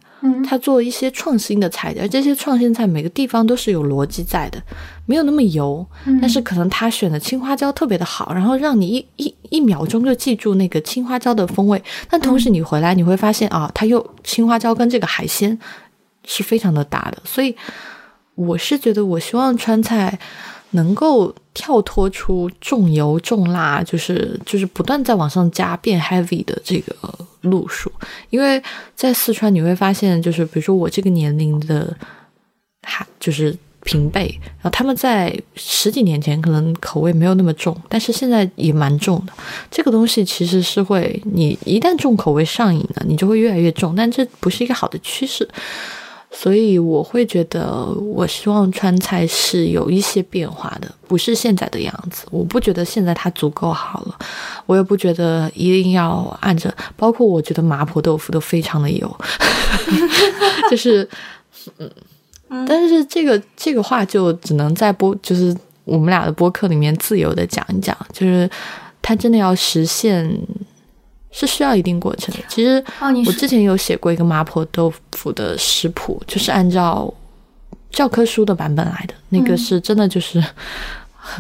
[0.47, 4.63] 他做一些创新的菜，而这些创新菜每个地方都是有逻辑在的，
[5.05, 5.85] 没有那么油，
[6.21, 11.83] 但是可能他选的青花椒特别的好，然后让你一一一秒钟就记住那个青花椒的风味。
[12.09, 15.59] 但同时你回来你会发现啊，他又青花椒跟这个海鲜
[16.23, 17.53] 是非常的搭的，所以
[18.35, 20.17] 我是觉得我希望川菜。
[20.73, 26.93] 能够跳脱出重油重辣，就是就是不断在往上加变 heavy 的这个
[27.41, 27.91] 路数，
[28.29, 28.61] 因为
[28.95, 31.95] 在四川你会发现，就是比如说我这个年龄的，
[32.83, 39.33] 还就是平辈，然后他们在十几年前可能口味没有那么重，但是现在也蛮重的。
[39.69, 45.47] 这个东西其实是会，你一旦重口味上瘾了，你就会越来越重，但这不是一个好的趋势。
[46.35, 52.25] 所以我会觉得，我希望川菜是有一些变化的，不是现在的样子。
[52.31, 54.17] 我不觉得现在它足够好了，
[54.65, 56.73] 我也不觉得一定要按着。
[56.97, 59.17] 包括我觉得麻婆豆腐都非常的油，
[60.71, 61.07] 就是
[61.77, 65.55] 嗯，但是这个这个话就只能在播，就是
[65.85, 68.49] 我们俩的播客里面自由的讲一讲，就是
[69.03, 70.35] 它真的要实现。
[71.33, 72.41] 是需要一定过程的。
[72.47, 72.81] 其实
[73.25, 77.11] 我之前有写过一个麻婆豆腐的食谱，就是按照
[77.91, 79.13] 教科书的版本来的。
[79.29, 80.41] 那个是真的就是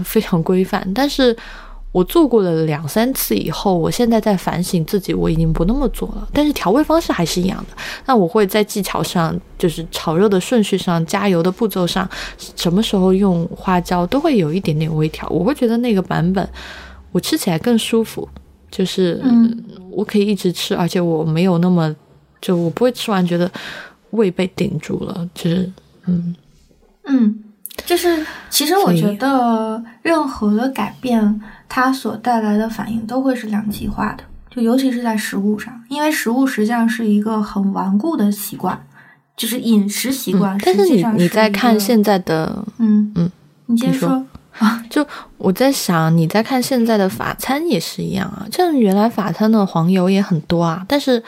[0.03, 0.85] 非常规范。
[0.95, 1.35] 但是
[1.91, 6.27] 我做过了两三次以后，我现在在反省自己，我已经不那么做了。
[6.33, 7.77] 但是调味方式还是一样的。
[8.07, 12.09] 那我会在技巧上，就是炒肉的顺序上、加油的步骤上，
[12.55, 15.29] 什么时候用花椒，都会有一点点微调。
[15.29, 16.49] 我会觉得那个版本
[17.11, 18.27] 我吃起来更舒服。
[18.75, 19.21] 就是
[19.91, 21.95] 我可以一直吃，而且我没有那么
[22.41, 23.49] 就我不会吃完觉得
[24.09, 25.29] 胃被顶住了。
[25.35, 25.71] 就是
[26.07, 26.35] 嗯
[27.03, 27.43] 嗯，
[27.85, 34.23] 就是其实我觉得任何的改变，它所带来的反应都会是两极化的。
[34.49, 38.83] 就尤其是在食物上，因为食物实际上是一个很顽固的习惯，
[39.37, 40.57] 就是饮食习惯。
[40.65, 43.31] 但是你你在看现在的嗯嗯，
[43.67, 44.25] 你先说。
[44.59, 45.05] 啊，就
[45.37, 48.45] 我在想，你在看现在的法餐也是一样啊。
[48.51, 51.21] 像原来法餐的黄油也很多啊，但是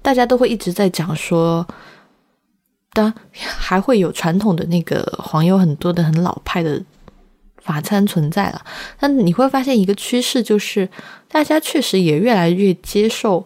[0.00, 1.66] 大家都会一直在讲说，
[2.92, 6.80] 当还会有传统的那个黄油很多的很老派的
[7.60, 8.62] 法餐存在了。
[9.00, 10.88] 但你会发现一个趋势，就是
[11.28, 13.44] 大家确实也越来越接受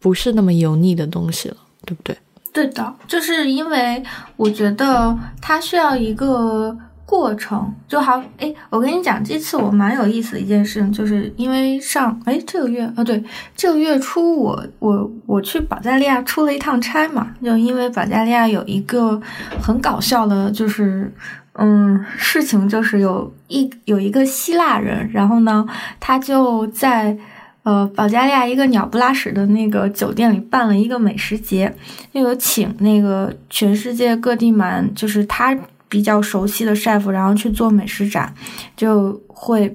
[0.00, 1.56] 不是那么油腻的东西了，
[1.86, 2.18] 对不对？
[2.52, 4.02] 对的，就是因为
[4.36, 6.76] 我觉得它需要一个。
[7.08, 13.24] 过程就好，哎，我跟你讲，这次我蛮有意思的一件事，就是因为上，哎，这个月啊，对，
[13.56, 19.18] 这个月初我我我去保加利亚出了一趟差嘛，就因为保加利亚有一个
[19.58, 21.10] 很搞笑的，就是
[21.54, 25.66] 嗯，事情就是有一有一个希腊人，然后呢，
[25.98, 27.16] 他就在
[27.62, 31.74] 呃保加利亚一个鸟不拉屎的那个酒店里办了一个美食节，
[32.12, 35.56] 又有请那个全世界各地蛮，就是他。
[35.88, 38.32] 比较熟悉的 chef，然后去做美食展，
[38.76, 39.74] 就会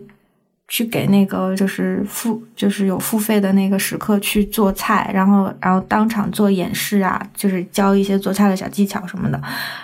[0.68, 9.40] 去给那个就是付就是有付费的那个食客去做菜，然后然后当场做演示啊，就是教一些做菜的小技巧什么的。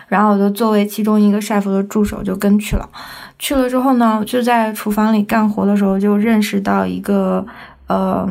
[0.07, 2.89] 然后我就作为其中一个 chef 的助手就跟去了。
[3.37, 7.45] 去了之后呢，就在厨房里干活的时候，就认识到一个
[7.87, 8.27] 呃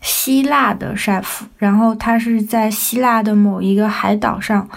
[0.00, 1.24] 希腊的 chef，
[1.58, 4.68] 然后他是在希腊的某一个海岛上。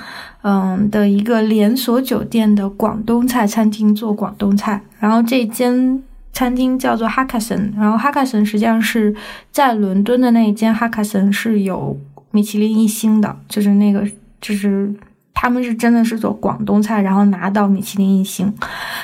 [0.48, 9.16] 嗯，的一个连锁酒店的广东菜餐厅做广东菜，然后这间餐厅叫做哈卡森，然后哈卡森实际上是
[9.52, 14.08] 在伦敦的那一间哈卡森是有米其林一星的，就是那个
[14.39, 14.93] 就是
[15.34, 18.54] 他们是真的是做广东菜，然后拿到米其林一星，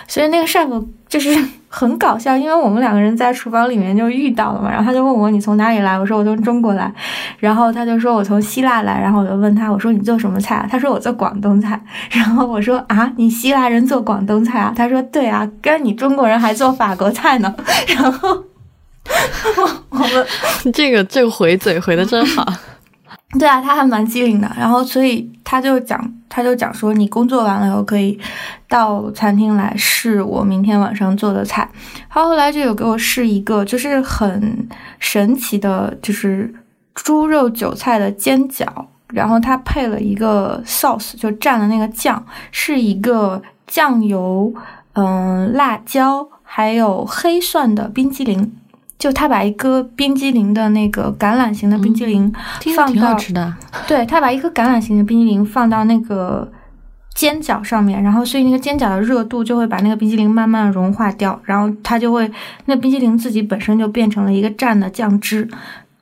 [0.08, 1.36] 所以那个 chef 就是。
[1.74, 6.94] 很搞笑，因为我们两个人在厨房里面就遇到了嘛，然后他就问我你从哪里来，我说我从中国来，
[7.40, 10.68] 然后他就说我从希腊来，然后我就问他我说你做什么菜啊？
[10.70, 14.74] 他说我做广东菜， 然后我说啊你希腊人做广东菜啊？
[14.76, 17.56] 他说对啊，跟你中国人还做法国菜呢，
[17.96, 18.44] 然后
[19.90, 20.28] 我们
[20.74, 22.46] 这个这个回嘴回的真好。
[23.40, 24.52] 对啊，他还蛮机灵的。
[24.58, 28.20] 然后，所以他就讲，他就讲说，你工作完了以后可以
[28.68, 31.70] 到餐厅来试我明天晚上做的菜。
[32.10, 34.68] 他后来就有给我试一个，就是很
[35.00, 36.54] 神奇的，就是
[36.94, 38.66] 猪肉韭菜的煎饺。
[39.14, 44.54] 然后他配了一个 sauce，就蘸了那个酱，是一个酱油、
[44.94, 48.54] 嗯辣椒还有黑蒜的冰激凌。
[49.02, 52.32] 就他把一个冰激凌的那个橄榄型的冰激凌
[52.76, 53.18] 放到，
[53.88, 56.48] 对他把一个橄榄型的冰激凌放到那个
[57.16, 62.32] 煎饺上面，然后所以那个煎饺的热度就会把那个冰激凌慢慢融化掉，然后它就会
[62.66, 65.50] 那冰激凌自己本身就变成了一个蘸的酱汁，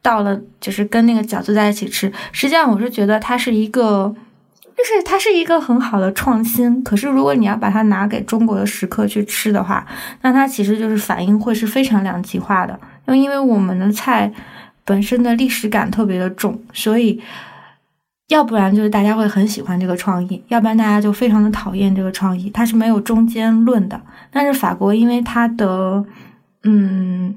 [0.01, 2.11] 到了就是跟那个饺子在一起吃。
[2.33, 4.13] 实际上我是觉得它是一个，
[4.79, 6.81] 就是它是一个很好的创新。
[6.83, 9.85] 可是如果你要把它拿给中国的食客去吃的话，
[10.21, 12.79] 那它其实就是反应会是非常两极化的。
[13.07, 14.31] 因为我们的菜
[14.85, 17.21] 本身的历史感特别的重，所以
[18.29, 23.99] 要不然就是大家会很喜欢这个创意，要不然大家就非常的讨厌这个创意，它是没有中间论的。
[24.31, 26.05] 但是法国因为它的，
[26.63, 27.35] 嗯，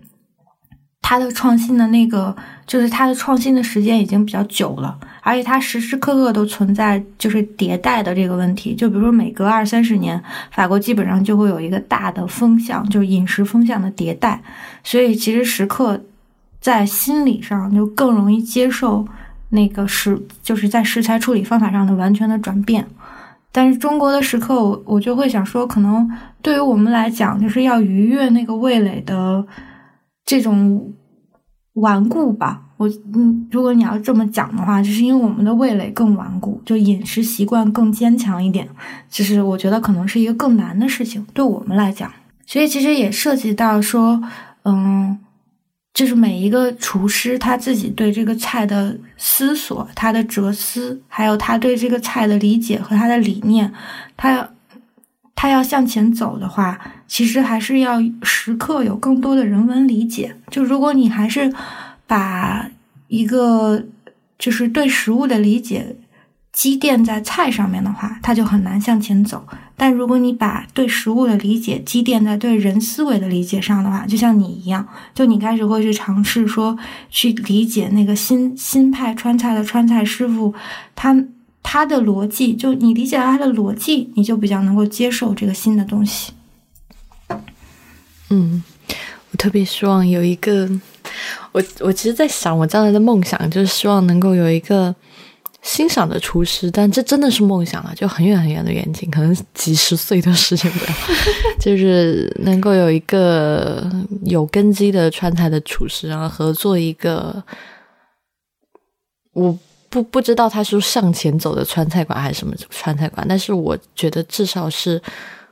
[1.02, 2.34] 它的创新的那个，
[2.66, 8.74] 就是它的创新的时间已经比较久了，而且它时时刻刻都存在就是迭代的这个问题。
[8.74, 10.22] 就比如说每隔二三十年，
[10.52, 14.40] 法国基本上就会有一个大的风向，就是饮食风向的迭代。
[14.82, 16.00] 所以其实食客
[16.60, 19.04] 在心理上就更容易接受
[19.50, 22.86] 那个食，就是在食材处理方法上的完全的转变。
[23.50, 29.44] 但是中国的食客，我我就会想说，可能对于我们来讲，就是要逾越那个味蕾的
[30.32, 30.90] 这种
[31.74, 32.62] 顽固吧。
[32.78, 38.66] 我嗯，如果你要这么讲的话，就是因为我们的味蕾更顽固，就饮食习惯更坚强一点。
[39.10, 42.10] 其实我觉得可能是一个更难的事情，对我们来讲。
[42.46, 44.22] 所以其实也涉及到说。
[44.64, 45.18] 嗯，
[45.92, 53.72] 就是每一个厨师他自己对这个菜的思索、他的哲思，还有他对这个菜的理解和他的理念，
[54.16, 54.48] 他
[55.34, 60.36] 他要向前走的话，其实还是要时刻有更多的人文理解。
[60.50, 61.52] 就如果你还是
[62.06, 62.68] 把
[63.08, 63.84] 一个
[64.38, 65.96] 就是对食物的理解。
[66.54, 69.42] 积淀在菜上面的话，它就很难向前走。
[69.74, 76.76] 但如果你把对食物的理解积淀在对人思维的理解上的话，就像你一样，就你开始会去尝试说
[77.08, 80.54] 去理解那个新新派川菜的川菜师傅，
[80.94, 81.16] 他
[81.62, 86.32] 他的逻辑，就你理解了他的逻辑，你就比较能够接受这个新的东西。
[88.30, 88.62] 嗯，
[89.30, 90.68] 我特别希望有一个，
[91.52, 94.94] 我我其实，在想我将来的梦想，就是希望能够有一个。
[95.62, 100.90] 欣赏的厨师，但这真的是梦想了，就很远很远的远景，可能几十岁都实现不了。
[101.60, 103.88] 就是能够有一个
[104.24, 107.40] 有根基的川菜的厨师，然后合作一个，
[109.34, 109.56] 我
[109.92, 115.00] 不不知道他是向前走的川菜馆还是什么川菜馆，但是我觉得至少是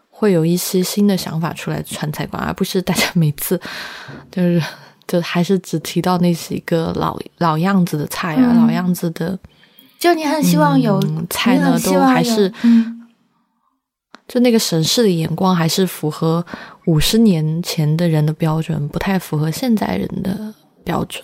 [0.08, 3.60] 会有一些新的想法出来川菜馆，而不是大家每次
[4.32, 4.62] 就是
[5.06, 9.38] 就还是只提到那几个老老样子的菜啊，老样子的。
[9.98, 12.50] 就你很希望有菜呢，都还是，
[14.26, 16.42] 就那个审视的眼光还是符合
[16.86, 21.22] 五十年前的人的标准，不太符合现在人的标准。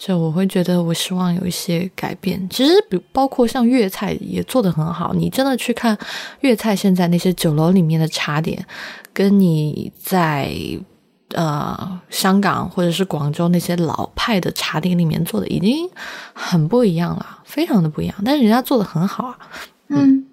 [0.00, 2.48] 所以我会觉得，我希望有一些改变。
[2.48, 5.12] 其实，比包括像粤菜也做得很好。
[5.12, 5.98] 你真的去看
[6.40, 8.64] 粤菜，现在那些酒楼里面的茶点，
[9.12, 10.54] 跟你在
[11.34, 15.90] 呃香港或者是广州那些老派的茶点里面做的，已经
[16.32, 18.14] 很不一样了，非常的不一样。
[18.24, 19.38] 但是人家做的很好啊。
[19.88, 20.26] 嗯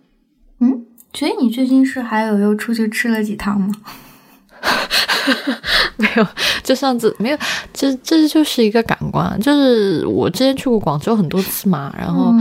[0.59, 3.73] 嗯，所以你最近是还有又出去吃了几趟吗？
[5.97, 6.27] 没有，
[6.63, 7.37] 就上次没有，
[7.73, 9.39] 这这就是一个感官。
[9.39, 12.33] 就是我之前去过广州很多次嘛，然后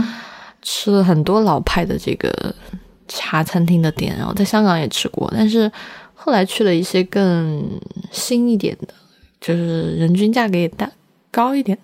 [0.61, 2.53] 吃了很多老派的这个
[3.07, 5.71] 茶餐厅的店，然后在香港也吃过，但是
[6.13, 7.63] 后来去了一些更
[8.11, 8.93] 新一点的，
[9.39, 10.89] 就是人均价格也大
[11.31, 11.77] 高一点，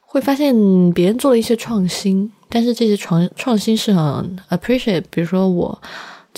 [0.00, 0.54] 会发现
[0.92, 5.04] 别人做了一些创新，但是这些创创新是很 appreciate。
[5.10, 5.80] 比如说我。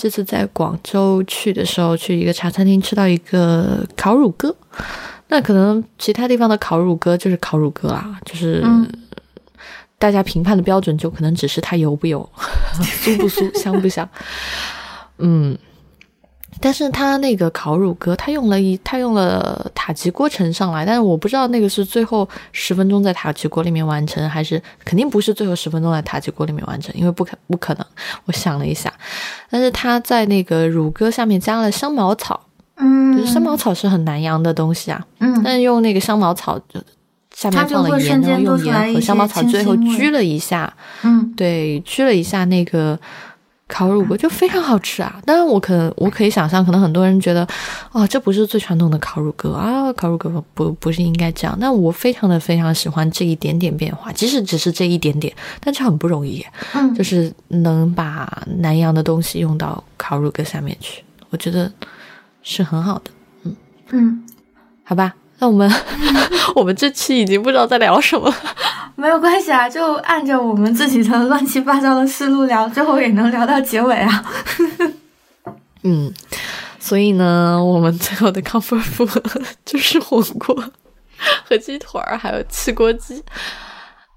[0.01, 4.55] 这次在广州去的时候，去一个茶餐厅吃到一个烤乳鸽，
[5.27, 8.65] 那可能其他地方的烤乳鸽就是烤乳鸽啊，就是
[9.99, 12.27] 大家评判的标准就可能只是它油不油、
[12.81, 14.09] 酥不酥、香不香，
[15.19, 15.55] 嗯。
[16.61, 27.85] 但是他那个烤乳鸽，他用了一他用了塔吉锅盛上来，但是我不知道那个是最后十分钟在塔吉锅里面完成，还是肯定不是最后十分钟在塔吉锅里面完成，因为不可不可能。
[28.25, 28.93] 我想了一下，
[29.49, 32.39] 但是他在那个乳鸽下面加了香茅草，
[32.75, 36.79] 嗯，就是香茅草是很南洋的东西啊，嗯，但是用那个香茅草就
[37.35, 42.99] 下面放了盐，然后用盐和香茅草最后焗了一下，嗯，对，焗了一下那个。
[43.71, 45.21] 烤乳鸽就非常好吃啊！
[45.25, 47.47] 当然，我可能我可以想象，可能很多人觉得，
[47.93, 51.57] 哦，这不是最传统的烤乳鸽啊，烤乳鸽不不是应该这样。
[51.59, 61.71] 但我非常的非常喜欢这一点点变化，即使只是这一点点，但这很不容易，嗯，就是能把南洋的东西用到烤乳鸽下面去，我觉得
[62.43, 63.11] 是很好的，
[63.43, 63.55] 嗯。
[63.91, 64.23] 嗯，
[64.83, 65.69] 好吧，那我们
[66.55, 68.35] 我们这期已经不知道在聊什么了。
[68.95, 74.23] 没有关系啊，就按照我们自己的乱七八糟的思路聊，最后也能聊到结尾啊。
[75.81, 76.13] 嗯，
[76.79, 79.19] 所以呢，我们最后的 comfort food
[79.65, 80.63] 就是火锅
[81.49, 83.23] 和鸡腿儿，还有汽锅鸡。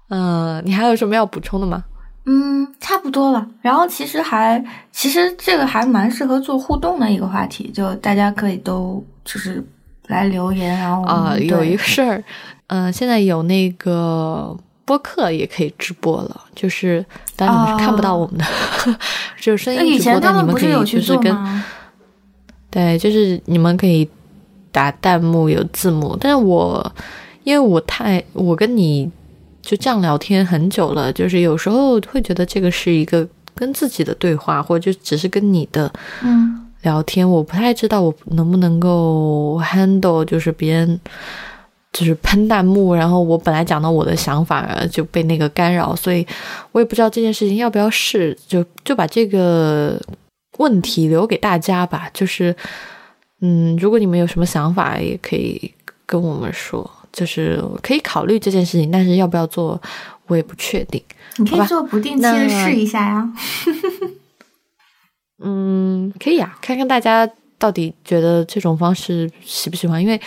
[0.09, 1.83] 嗯，你还有什么要补充的吗？
[2.27, 3.47] 嗯，差不多了。
[3.63, 9.63] 然后其实还，其实这个还蛮适合做互动的一个话题，就大家可以都就是
[10.07, 12.23] 来留言，然后啊，有一个事儿，
[12.67, 14.57] 嗯，现在有那个。
[14.87, 17.03] 播客也可以直播了，就是
[17.35, 18.45] 当然你们是看不到我们的，
[19.35, 21.63] 只 有声音直播，但你们可以就是跟，
[22.69, 24.07] 对，就是你们可以
[24.71, 26.93] 打弹幕有字幕，但是我
[27.43, 29.09] 因为我太我跟你
[29.63, 35.91] 就这样聊天很久了，就是有时候会觉得这个是一个跟自己的对话，或者就只是跟你的
[36.21, 40.97] 嗯聊天，我不太知道我能不能够 handle 就是别人。
[41.97, 46.27] 就是喷弹幕，然后我本来讲的我的想法就被那个干扰，所以
[46.73, 49.97] 我也不知道这件事情要不要试，就就把这个
[50.57, 52.09] 问题留给大家吧。
[52.13, 52.53] 就是，
[53.39, 55.73] 嗯，如果你们有什么想法，也可以
[56.05, 59.81] 跟我们说，就是可以考虑这件事情，但是要不要做，
[60.27, 61.01] 我也不确定。
[61.37, 63.31] 你可以做不定期的试一下呀。
[65.39, 70.19] 嗯，可以啊，看看大家到底觉得这种方式喜不喜欢，因为。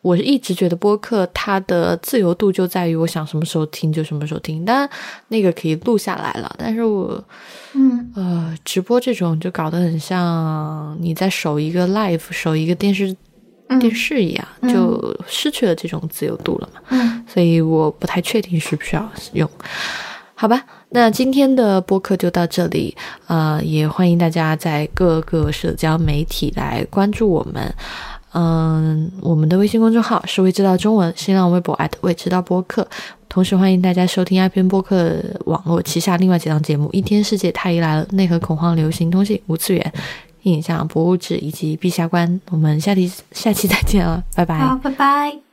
[0.00, 4.88] 我是一直觉得播客它的自由度就在于我想什么时候听就什么时候听，当然
[5.26, 6.54] 那个可以录下来了。
[6.56, 7.22] 但是我，
[7.74, 13.14] 嗯呃，直播这种就搞得很像你在守一个 live，守一个电视
[13.80, 16.80] 电视一样，就失去了这种自由度了嘛。
[16.90, 19.50] 嗯，所以我不太确定需不需要用。
[20.40, 27.74] 好吧，那今天的播客就到这里，呃，也欢迎大家在各个社交媒体来关注我们。
[28.34, 32.86] 嗯，我们的微信公众号是未知道中文，新浪微博未知道播客，
[33.28, 39.92] 同时欢迎大家收听爱篇播客网络旗下另外几档节目《一天世界太医来了》、内核恐慌、流行通信、无次元、
[40.42, 42.40] 影像博物志以及陛下观。
[42.50, 44.56] 我们下期下期再见了，拜拜。
[44.58, 45.47] 好，拜拜。